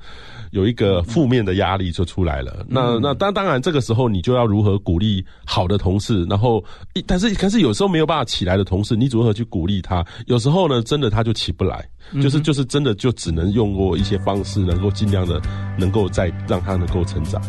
[0.56, 2.64] 有一个负面的压力就出来了。
[2.66, 6.64] 那那当当然这个时候你就要如何鼓励好的同事，然后
[7.06, 10.02] 但是可是有时候没有办法起来的同事，你如何去鼓励他？
[10.26, 11.86] 有时候呢，真的他就起不来，
[12.22, 15.38] 就是就是真的就只能用过一些方式，能够尽量的
[15.78, 17.42] 能够再让他能够成长。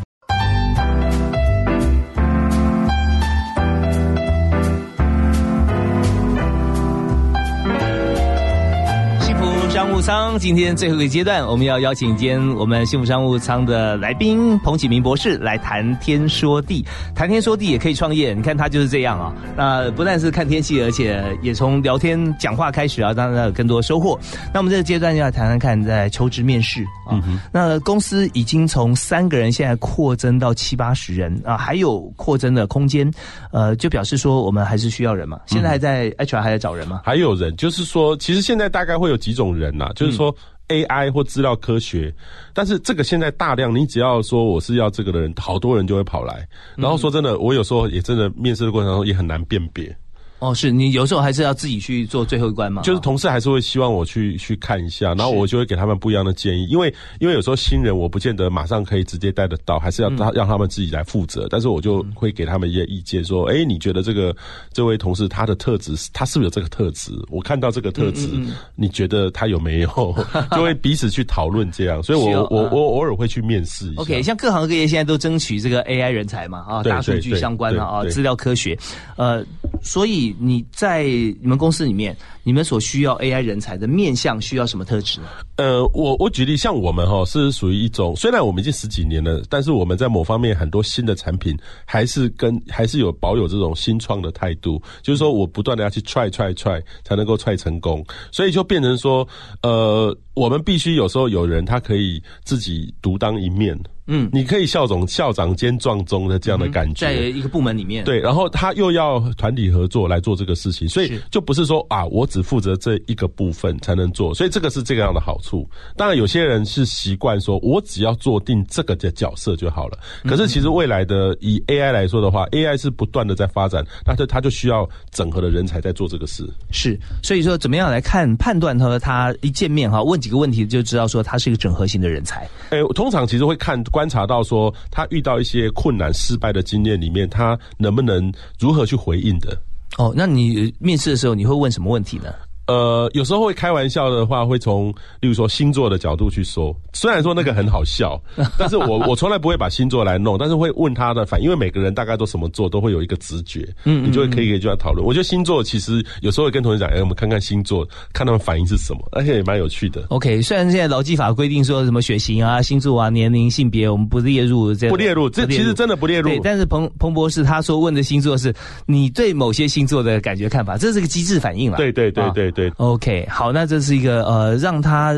[10.01, 16.85] 仓今天最后一个阶段，我们要邀请今天我们幸福商务舱的来宾彭启明博士来谈天说地。
[17.15, 19.33] 谈天说地也可以创业，你看他就是这样啊。
[19.55, 24.19] 那不但是看天气，而且也从聊天讲话开始啊，当然有更多收获。
[24.53, 27.19] 那我们这个阶段要谈谈看，在求职面试啊，
[27.51, 33.11] 那公司已经从三个人现在扩增到七八十人啊，还有扩增的空间。
[33.51, 35.39] 呃，就表示说我们还是需要人嘛。
[35.47, 37.01] 现在还在 HR 还在找人吗？
[37.03, 39.86] 还有人，就是说，其实现在大概会有几种人呐。
[39.93, 40.35] 就是说
[40.67, 42.13] ，AI 或资料科学，
[42.53, 46.47] 但是这个现在大量，你只要说我是要这个的人，好多人就会跑来。
[46.75, 49.95] 然后说真的，我有时候也真的面试的过程中也很难辨别。
[50.39, 52.83] 哦，是你有时候还是要自己去做最后一关嘛？
[52.83, 61.47] 就是同事还是会希望我去去看一下，然后我就会给他们不一样的建议，因为因为有时候新人我不见得马上可以直接带得到，还是要他让他们自己来负责。
[61.49, 64.35] 但是我就会给他们一些意见，说，哎，你觉得这个
[64.71, 67.11] 这位同事他的特质，他是不是有这个特质？
[67.29, 68.29] 我看到这个特质，
[68.75, 70.15] 你觉得他有没有？
[70.55, 72.03] 就会彼此去讨论这样。
[72.03, 74.01] 所以我我我偶尔会去面试一下。
[74.03, 78.77] OK，像各行各业现在都争取这个 AI 人才嘛，啊，大数据相关的啊，资料科学，
[79.15, 79.43] 呃，
[79.81, 80.26] 所以。
[80.39, 82.15] 你在你们公司里面，
[82.47, 85.19] 你们所需要 AI 人才的面向需要什么特质？
[85.57, 99.27] 呃，我我举例，像我们哈是属于一种，虽然我们已经十几年了，但是我们在某方面很多新的产品还是跟还是有保有这种新创的态度，就是说我不断的要去 try try try 才能够 try 成功，所以就变成说，
[99.61, 103.77] 呃，我们必须有时候有人他可以自己独当一面。
[104.09, 115.67] 嗯，你可以校总校长兼壮中的这样的感觉，在一个部门里面，对，然后他又要团体合作来做这个事情，所以就不是说啊，我只负责这一个部分才能做，所以这个是这个样的好处。
[115.95, 119.97] 当然，有些人是习惯说我只要做定这个的角色就好了。
[120.25, 126.47] 可是其实未来的以 AI 来说的话，AI 是不断的在发展，那这他就需要整合的人才在做这个事。
[126.71, 132.47] 是，所以说怎么样来看判断他他一见面哈，问几个问题就知道说他是一个整合型的人才。
[132.69, 133.77] 哎，通常其实会看。
[133.91, 139.57] 观察到说，他遇到一些困难、失败的经验里面，他能不能如何去回应的？
[139.97, 142.33] 哦，那你面试的时候，你会问什么问题呢？
[142.67, 144.89] 呃，有时候会开玩笑的话，会从
[145.21, 146.75] 例如说星座的角度去说。
[146.93, 148.19] 虽然说那个很好笑，
[148.57, 155.05] 但是我我从来不会把星座来弄，但是会问他的反，因为每个人大概都什么座都会有一个直觉，嗯，你就会可以可以就要讨论。
[155.05, 160.05] 我觉得星座其实有时候会跟同学讲，哎，我们看看星座，看他们反应是什么，而且也蛮有趣的。
[160.09, 166.29] OK，虽然现在劳基法规定说什么血型啊、星座啊、年龄、性别，我们不列入这不列入，这其实真的不列入。
[166.29, 168.53] 对，但是彭彭博士他说问的星座是
[168.85, 171.77] 你对某些星座的感觉看法，这是个机制反应了。
[171.77, 172.73] 对对对对对。
[172.77, 173.27] OK。
[173.29, 175.13] 好，那这是一个呃，让他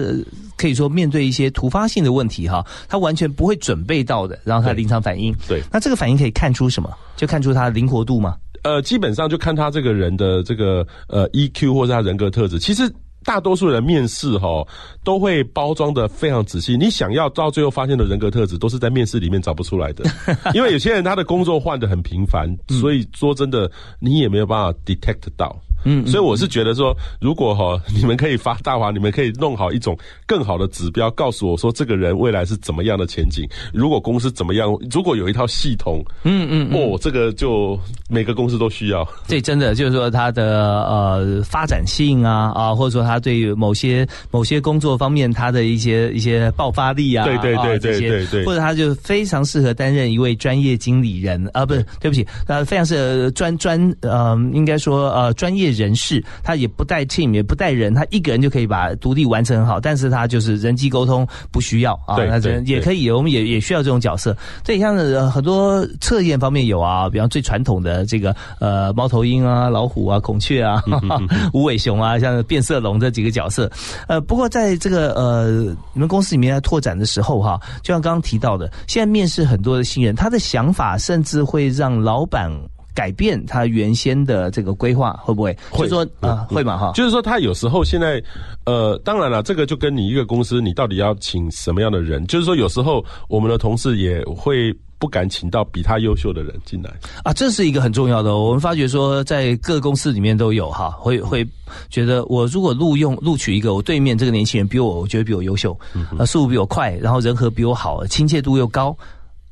[0.58, 5.34] 可以说面对一些突发性的问题哈，他完全不会准备到的，然后他临场反应。
[5.48, 6.90] 对，那这个反应可以看出什么？
[7.16, 8.36] 就看出他的灵活度吗？
[8.64, 12.60] 呃，基本上就看他这个人的这个呃 EQ 或者他人格特质。
[12.60, 14.66] 其实大多数人面试哈
[15.02, 20.04] 都会包装的非常仔细，你想要到最后发现的人格特质，都是在面试里面找不出来的。
[20.54, 25.58] 因为有些人他的工作换的很频繁，所以说真的你也没有办法 detect 到。
[25.84, 33.48] 嗯，所以我是觉得说，如果哈 你们可以发大华，你们可以弄好一种更好的指标，告诉我说这个人未来是怎么样的前景。
[33.74, 39.08] 如果公司怎么样，如果有一套系统，嗯嗯，哦，这个就每个公司都需要。
[39.28, 55.69] 这真的就是说他的呃发展性啊啊，或者说他对某些某些工作方面他的一些一些爆发力啊，对对对对对对，或者他就非常适合担任一位专业经理人啊，不是，对不起，呃，非常适合专专呃，应该说呃专业。
[55.72, 59.80] 人事，他也不带 team，也不带人，他一个人就可以把独立完成很好。
[59.80, 64.36] 但是他就是人际沟通不需要啊，那这也可以，我们也也需要这种角色。
[64.64, 64.96] 这像
[65.32, 70.82] 很多测验方面有啊，比方最传统的这个呃猫头鹰啊、老虎啊、孔雀啊、
[71.54, 73.72] 无尾熊啊，像变色龙这几个角色。
[74.08, 82.52] 呃，不过在这个呃你们公司里面在拓展的时候哈，就像刚刚提到的，现在面试很多的新人，他的想法甚至会让老板。
[83.00, 85.58] 改变他原先的这个规划会不会？
[85.72, 86.92] 会说啊，会嘛哈？
[86.94, 88.22] 就是说他有时候现在，
[88.66, 92.28] 呃，当然了，这个就跟你一个公司，你到底要请什么样的人？
[92.28, 96.92] 就是说有时候我们的同事也会不敢请到比他优秀的人进来
[97.24, 98.36] 啊，这是一个很重要的。
[98.36, 101.48] 我们发觉说，在各公司里面都有哈，会会
[101.90, 105.72] 觉得我如果录用录取一个我对面这个年轻人比我，我觉得比我优秀，
[106.18, 108.94] 啊，速度比我快，然后人和比我好，亲切度又高。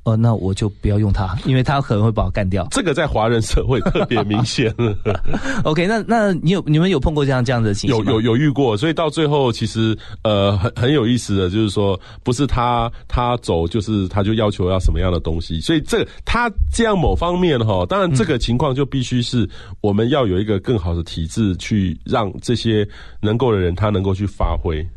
[0.08, 2.66] 哦，那我就不要用它，因为它可能会把我干掉。
[2.72, 4.74] 这个在华人社会特别明显。
[5.66, 8.06] OK，那那你有你们有碰过这样这样的情况？
[8.06, 19.46] 有有有遇过，所以到最后其实呃很很有意思的，就是说不是他他走，就是他就要求要什么样的东西，所以这他这样某方面哈，当然这个情况就必须是
[19.82, 22.88] 我们要有一个更好的体制去让这些
[23.20, 24.88] 能够的人他能够去发挥。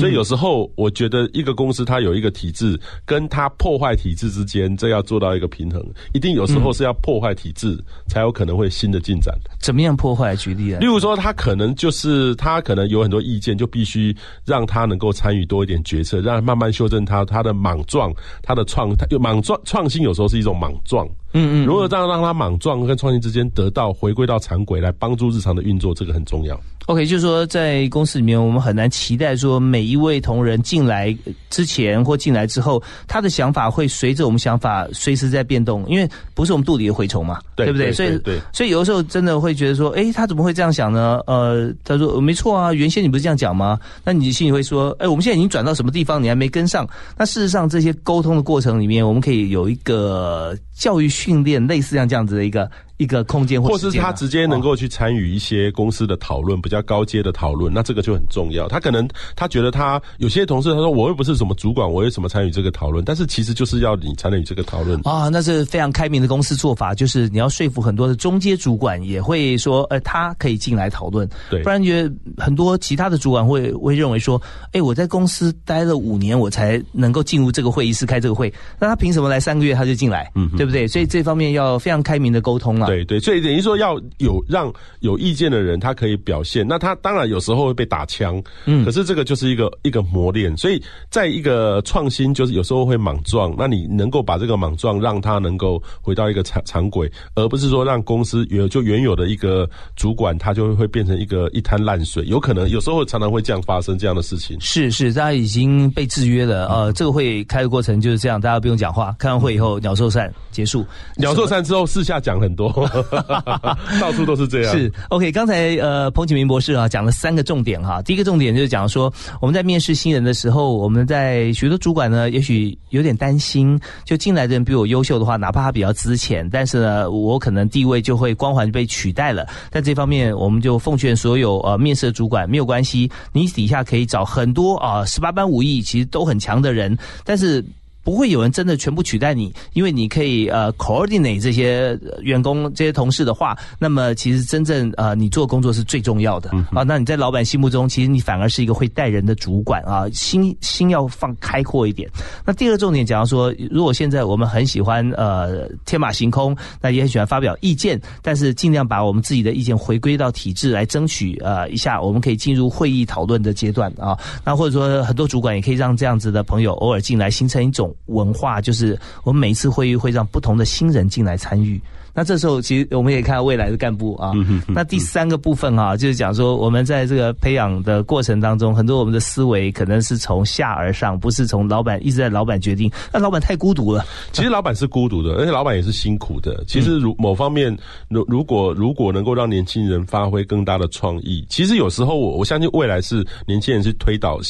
[0.00, 5.84] 所以有时候，我觉得一个公司它有一个体制，跟它破坏体制之间，这要做到一个平衡。
[6.14, 7.78] 一定有时候是要破坏体制，
[8.08, 9.34] 才有可能会新的进展。
[9.60, 10.34] 怎么样破坏？
[10.34, 10.80] 举例啊？
[10.80, 18.10] 例如说，他可能就是他可能有很多意见，就必须让他能够参与多一点决策，让他慢慢修正他他的莽撞，
[18.42, 21.06] 他的创，他莽撞创新有时候是一种莽撞。
[21.32, 26.58] 嗯嗯，如何让让他莽撞跟创新之间得到回归到常轨，来帮助日常的运作，这个很重要。
[26.90, 31.16] OK，就是说在公司里面，我们很难期待说每一位同仁进来
[31.48, 37.92] 之前或进来之后，他的想法会随着我们想法随时在变动，因为不是我们肚里的蛔虫嘛，对不对？
[37.92, 38.20] 所以，
[38.52, 41.20] 所以有的时候真的会觉得说，哎，他怎么会这样想呢？
[41.28, 43.78] 呃，他说没错啊，原先你不是这样讲吗？
[44.02, 46.84] 那你心里会说，哎，我们现在已经转到什么地方，你还没跟上？
[47.16, 52.68] 那事实上，这些沟通的过程里面，我们可以有一个教育训练，类似像这样子的一个。
[53.00, 58.68] 一个空间，或是他直接能够去参与一些公司的讨论，比较高阶的讨论，那这个就很重要。
[58.68, 63.02] 他可能他觉得他有些同事他说我又不是什么主管，我为什么参与这个讨论？
[63.02, 74.38] 但是其实就是要你参与这个讨论啊，那是非常开明的公司做法，就是你要说服很多的中阶主管也会说，呃，他可以进来讨论，对，不然觉得很多其他的主管会会认为说，
[74.72, 80.30] 哎，我在公司待了五年，我才能够进入这个会议室开这个会，那他凭什么来三个月他就进来？
[80.34, 80.86] 嗯，对不对？
[80.86, 82.89] 所以这方面要非常开明的沟通了。
[82.90, 104.60] 对对，所以等于说要有让有意见的人他可以表现，那他当然有时候会被打枪，嗯，可是这个就是一个一个磨练，所以在一个创新就是有时候会莽撞，那你能够把这个莽撞让他能够回到一个常常轨，而不是说让公司原就原有的一个主管他就会变成一个一滩烂水，有可能有时候常常会这样发生这样的事情。
[104.60, 110.84] 是是，大家已经被制约了，呃，这个会开的过程就是这样，大家不用讲话，开完会以后鸟兽散结束，
[111.16, 112.79] 鸟兽散之后私下讲很多。
[114.00, 114.72] 到处都是这样。
[114.76, 118.00] 是 OK，刚才呃，彭启明博士啊讲了三个重点哈。
[118.02, 129.46] 第一个重点就是讲说，我们在面试新人的时候，我们在许多主管呢，也许有点担心，就进来的人比我优秀的话，哪怕他比较资浅，但是呢，我可能地位就会光环被取代了。
[129.70, 137.64] 在这方面，我们就奉劝所有呃面试的主管，没有关系，你底下可以找很多啊十八般武艺其实都很强的人，但是。
[138.02, 146.82] 不会有人真的全部取代你，因为你可以呃 coordinate 这些员工、这些同事的话，那么其实真正呃你做工作是最重要的啊。
[146.82, 152.08] 那你在老板心目中，其实你反而是一个会带人的主管啊，心心要放开阔一点。
[152.44, 164.18] 那第二个重点假如说，如果现在我们很喜欢呃天马行空，那也很喜欢发表意见，但是尽量把我们自己的意见回归到体制来争取呃一下，我们可以进入会议讨论的阶段啊。
[164.42, 167.89] 那或者说很多主管也可以让这样子的朋友偶尔进来，形成一种。
[168.06, 171.80] 文化就是我们每一次会议会让不同的新人进来参与。
[172.12, 174.32] 那这时候其实我们也看到未来的干部啊。
[174.66, 182.90] 那第三个部分啊，就是讲说我们在这个培养的过程当中，很多我们的思维可能是从下而上，不是从老板一直在老板决定。
[183.12, 184.04] 那老板太孤独了。
[184.32, 186.64] 其实老板是孤独的，而且老板也是辛苦的。
[186.66, 187.74] 其实如某方面，
[188.08, 194.40] 如如果如果能够让年轻人发挥更大的创意，其实有时候我我相信未来是年轻人是推倒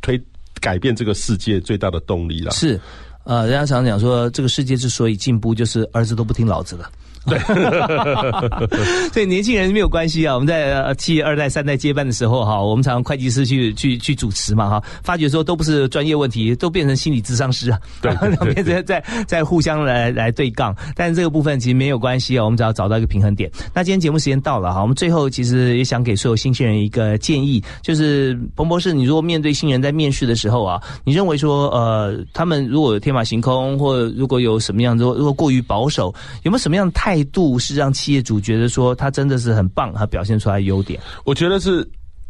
[0.00, 0.18] 推。
[0.62, 2.52] 改变这个世界最大的动力了。
[2.52, 2.80] 是，
[3.24, 6.88] 呃，人家常讲说，这个世界之所以进步，就是儿子都不听老子的。
[7.26, 7.38] 对，
[9.12, 10.34] 所以年轻人没有关系啊。
[10.34, 18.12] 我们在企业二代、三代接班的时候哈，我们常常会计师去去去主持嘛哈，发觉说都不是专业问题，都变成心理咨商师啊，对，
[18.52, 20.74] 变成在在互相来来对杠。
[20.96, 23.48] 但是这个部分其实没有关系啊，我们只要找到一个平衡点。
[23.72, 36.12] 那今天节目时间到了哈，我们最后其实也想给所有新鲜人一个建议，就是彭博士，你如果面对新人在面试的时候啊，你认为说呃，他们如果天马行空，或如果有什么样，如果如果过于保守，
[36.42, 37.11] 有没有什么样的态？
[37.12, 40.98] 态度是让企业主觉得说他真的是很棒，他表现出来优点。
[41.26, 41.86] 我觉得是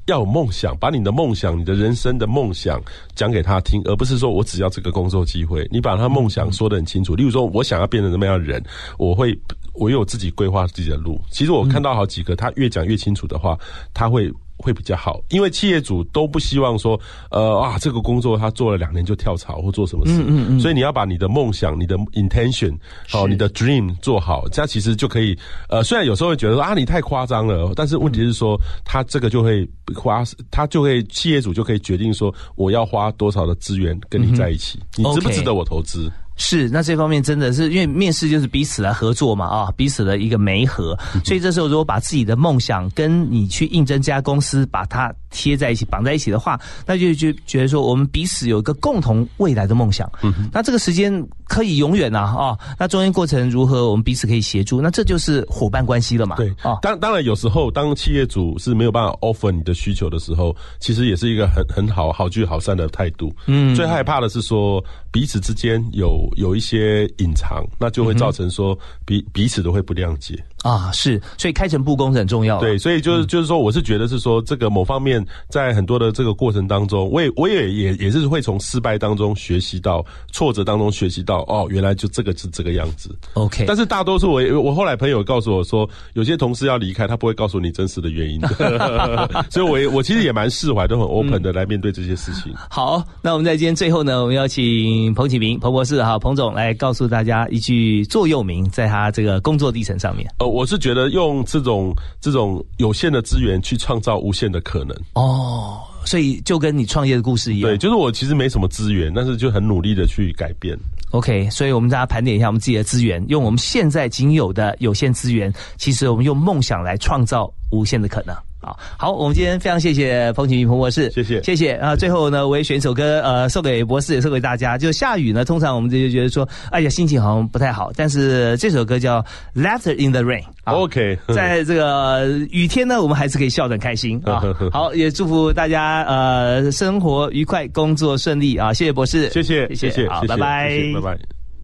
[0.06, 2.82] 要有梦想，把你的梦想、你的人生的梦想
[3.14, 5.68] 讲给他听，而不是说我只要这个工作机会。
[5.70, 7.14] 你把他梦想说得很清楚。
[7.14, 8.60] 例如说，我想要变成什么样的人，
[8.98, 9.38] 我会
[9.74, 11.20] 我有自己规划自己的路。
[11.30, 13.56] 其实我看到好几个，他越讲越清楚的话，
[13.94, 14.28] 他会。
[14.62, 16.98] 会比较好，因为企业主都不希望说，
[17.30, 22.74] 呃啊，这个工作他做了两年就跳槽或做什么事，嗯嗯嗯，所以你要把你的梦想、你的 intention，
[23.08, 25.36] 好，你的 dream 做好，这样其实就可以。
[25.68, 36.10] 呃，虽然有时候会觉得说啊，你太夸张了，但是问题是说，他这个就会花，他就会企业主就可以决定说，我要花多少的资源跟你在一起，你值不值得我投资？
[36.36, 50.10] 是，那这方面真的是因为面试就是彼此来合作嘛，啊，彼此的一个媒合，所以这时候如果把自己的梦想跟你去应征这家公司，把它贴在一起、绑在一起的话，那就就觉得说我们彼此有一个共同未来的梦想。
[50.22, 51.12] 嗯，那这个时间
[51.44, 56.36] 可以永远呐，哦，那中间过程如何，我们彼此可以协助，那这就是伙伴关系了嘛。
[56.36, 63.32] 对，啊，当当然有时候当企业主是没有办法 offer 你的需求的时候，其实也是一个很很好好聚好散的态度。
[63.46, 66.22] 嗯，最害怕的是说彼此之间有。
[66.36, 70.90] 有一些隐藏，那就会造成说彼彼此都会不谅解啊。
[70.92, 72.58] 是，所以开诚布公是很重要。
[72.58, 83.14] 对，所以就是就是说，我是觉得是说，这个某方面在很多的这个过程当中，我也我也也也是会从失败当中学习到，挫折当中学习到，哦，原来就这个是这个样子。
[83.34, 88.48] OK，但是大多数我我后来朋友告诉我说，有些同事要离开，他不会告诉你真实的原因的。
[89.50, 92.52] 所以，我我其实也蛮释怀，都很 open 的来面对这些事情。
[92.70, 100.28] 好，那我们在今天最后呢，我们要请彭启明彭博士哈彭总来告诉大家一句座右铭，在他这个工作历程上面。
[100.38, 104.96] 呃，我是觉得用这种这种有限的资源去创造无限的可能。
[105.14, 107.70] 哦，所以就跟你创业的故事一样。
[107.70, 110.78] 对，就是我其实没什么资源，但是就很努力的去改变。
[111.12, 118.34] OK，所以我们大家盘点一下我们自己的资源，用我们现在仅有的有限资源，其实我们用梦想来创造无限的可能。
[118.62, 121.96] 好，好，我们今天非常谢谢彭启明彭博士，谢谢，谢谢啊！
[121.96, 124.78] 最后呢，我也选一首歌，呃，送给博士，也送给大家。
[124.78, 127.90] 就下雨呢，通常我们就觉得说，哎呀，心情好像不太好。
[127.96, 129.20] 但是这首歌叫
[129.56, 134.40] 《Laughter in the Rain》，OK， 在这个雨天呢，我们还是可以笑得很开心啊。
[134.70, 138.72] 好，也祝福大家呃生活愉快，工作顺利啊！
[138.72, 141.41] 谢谢博士，谢谢，谢谢，好，拜拜，拜拜。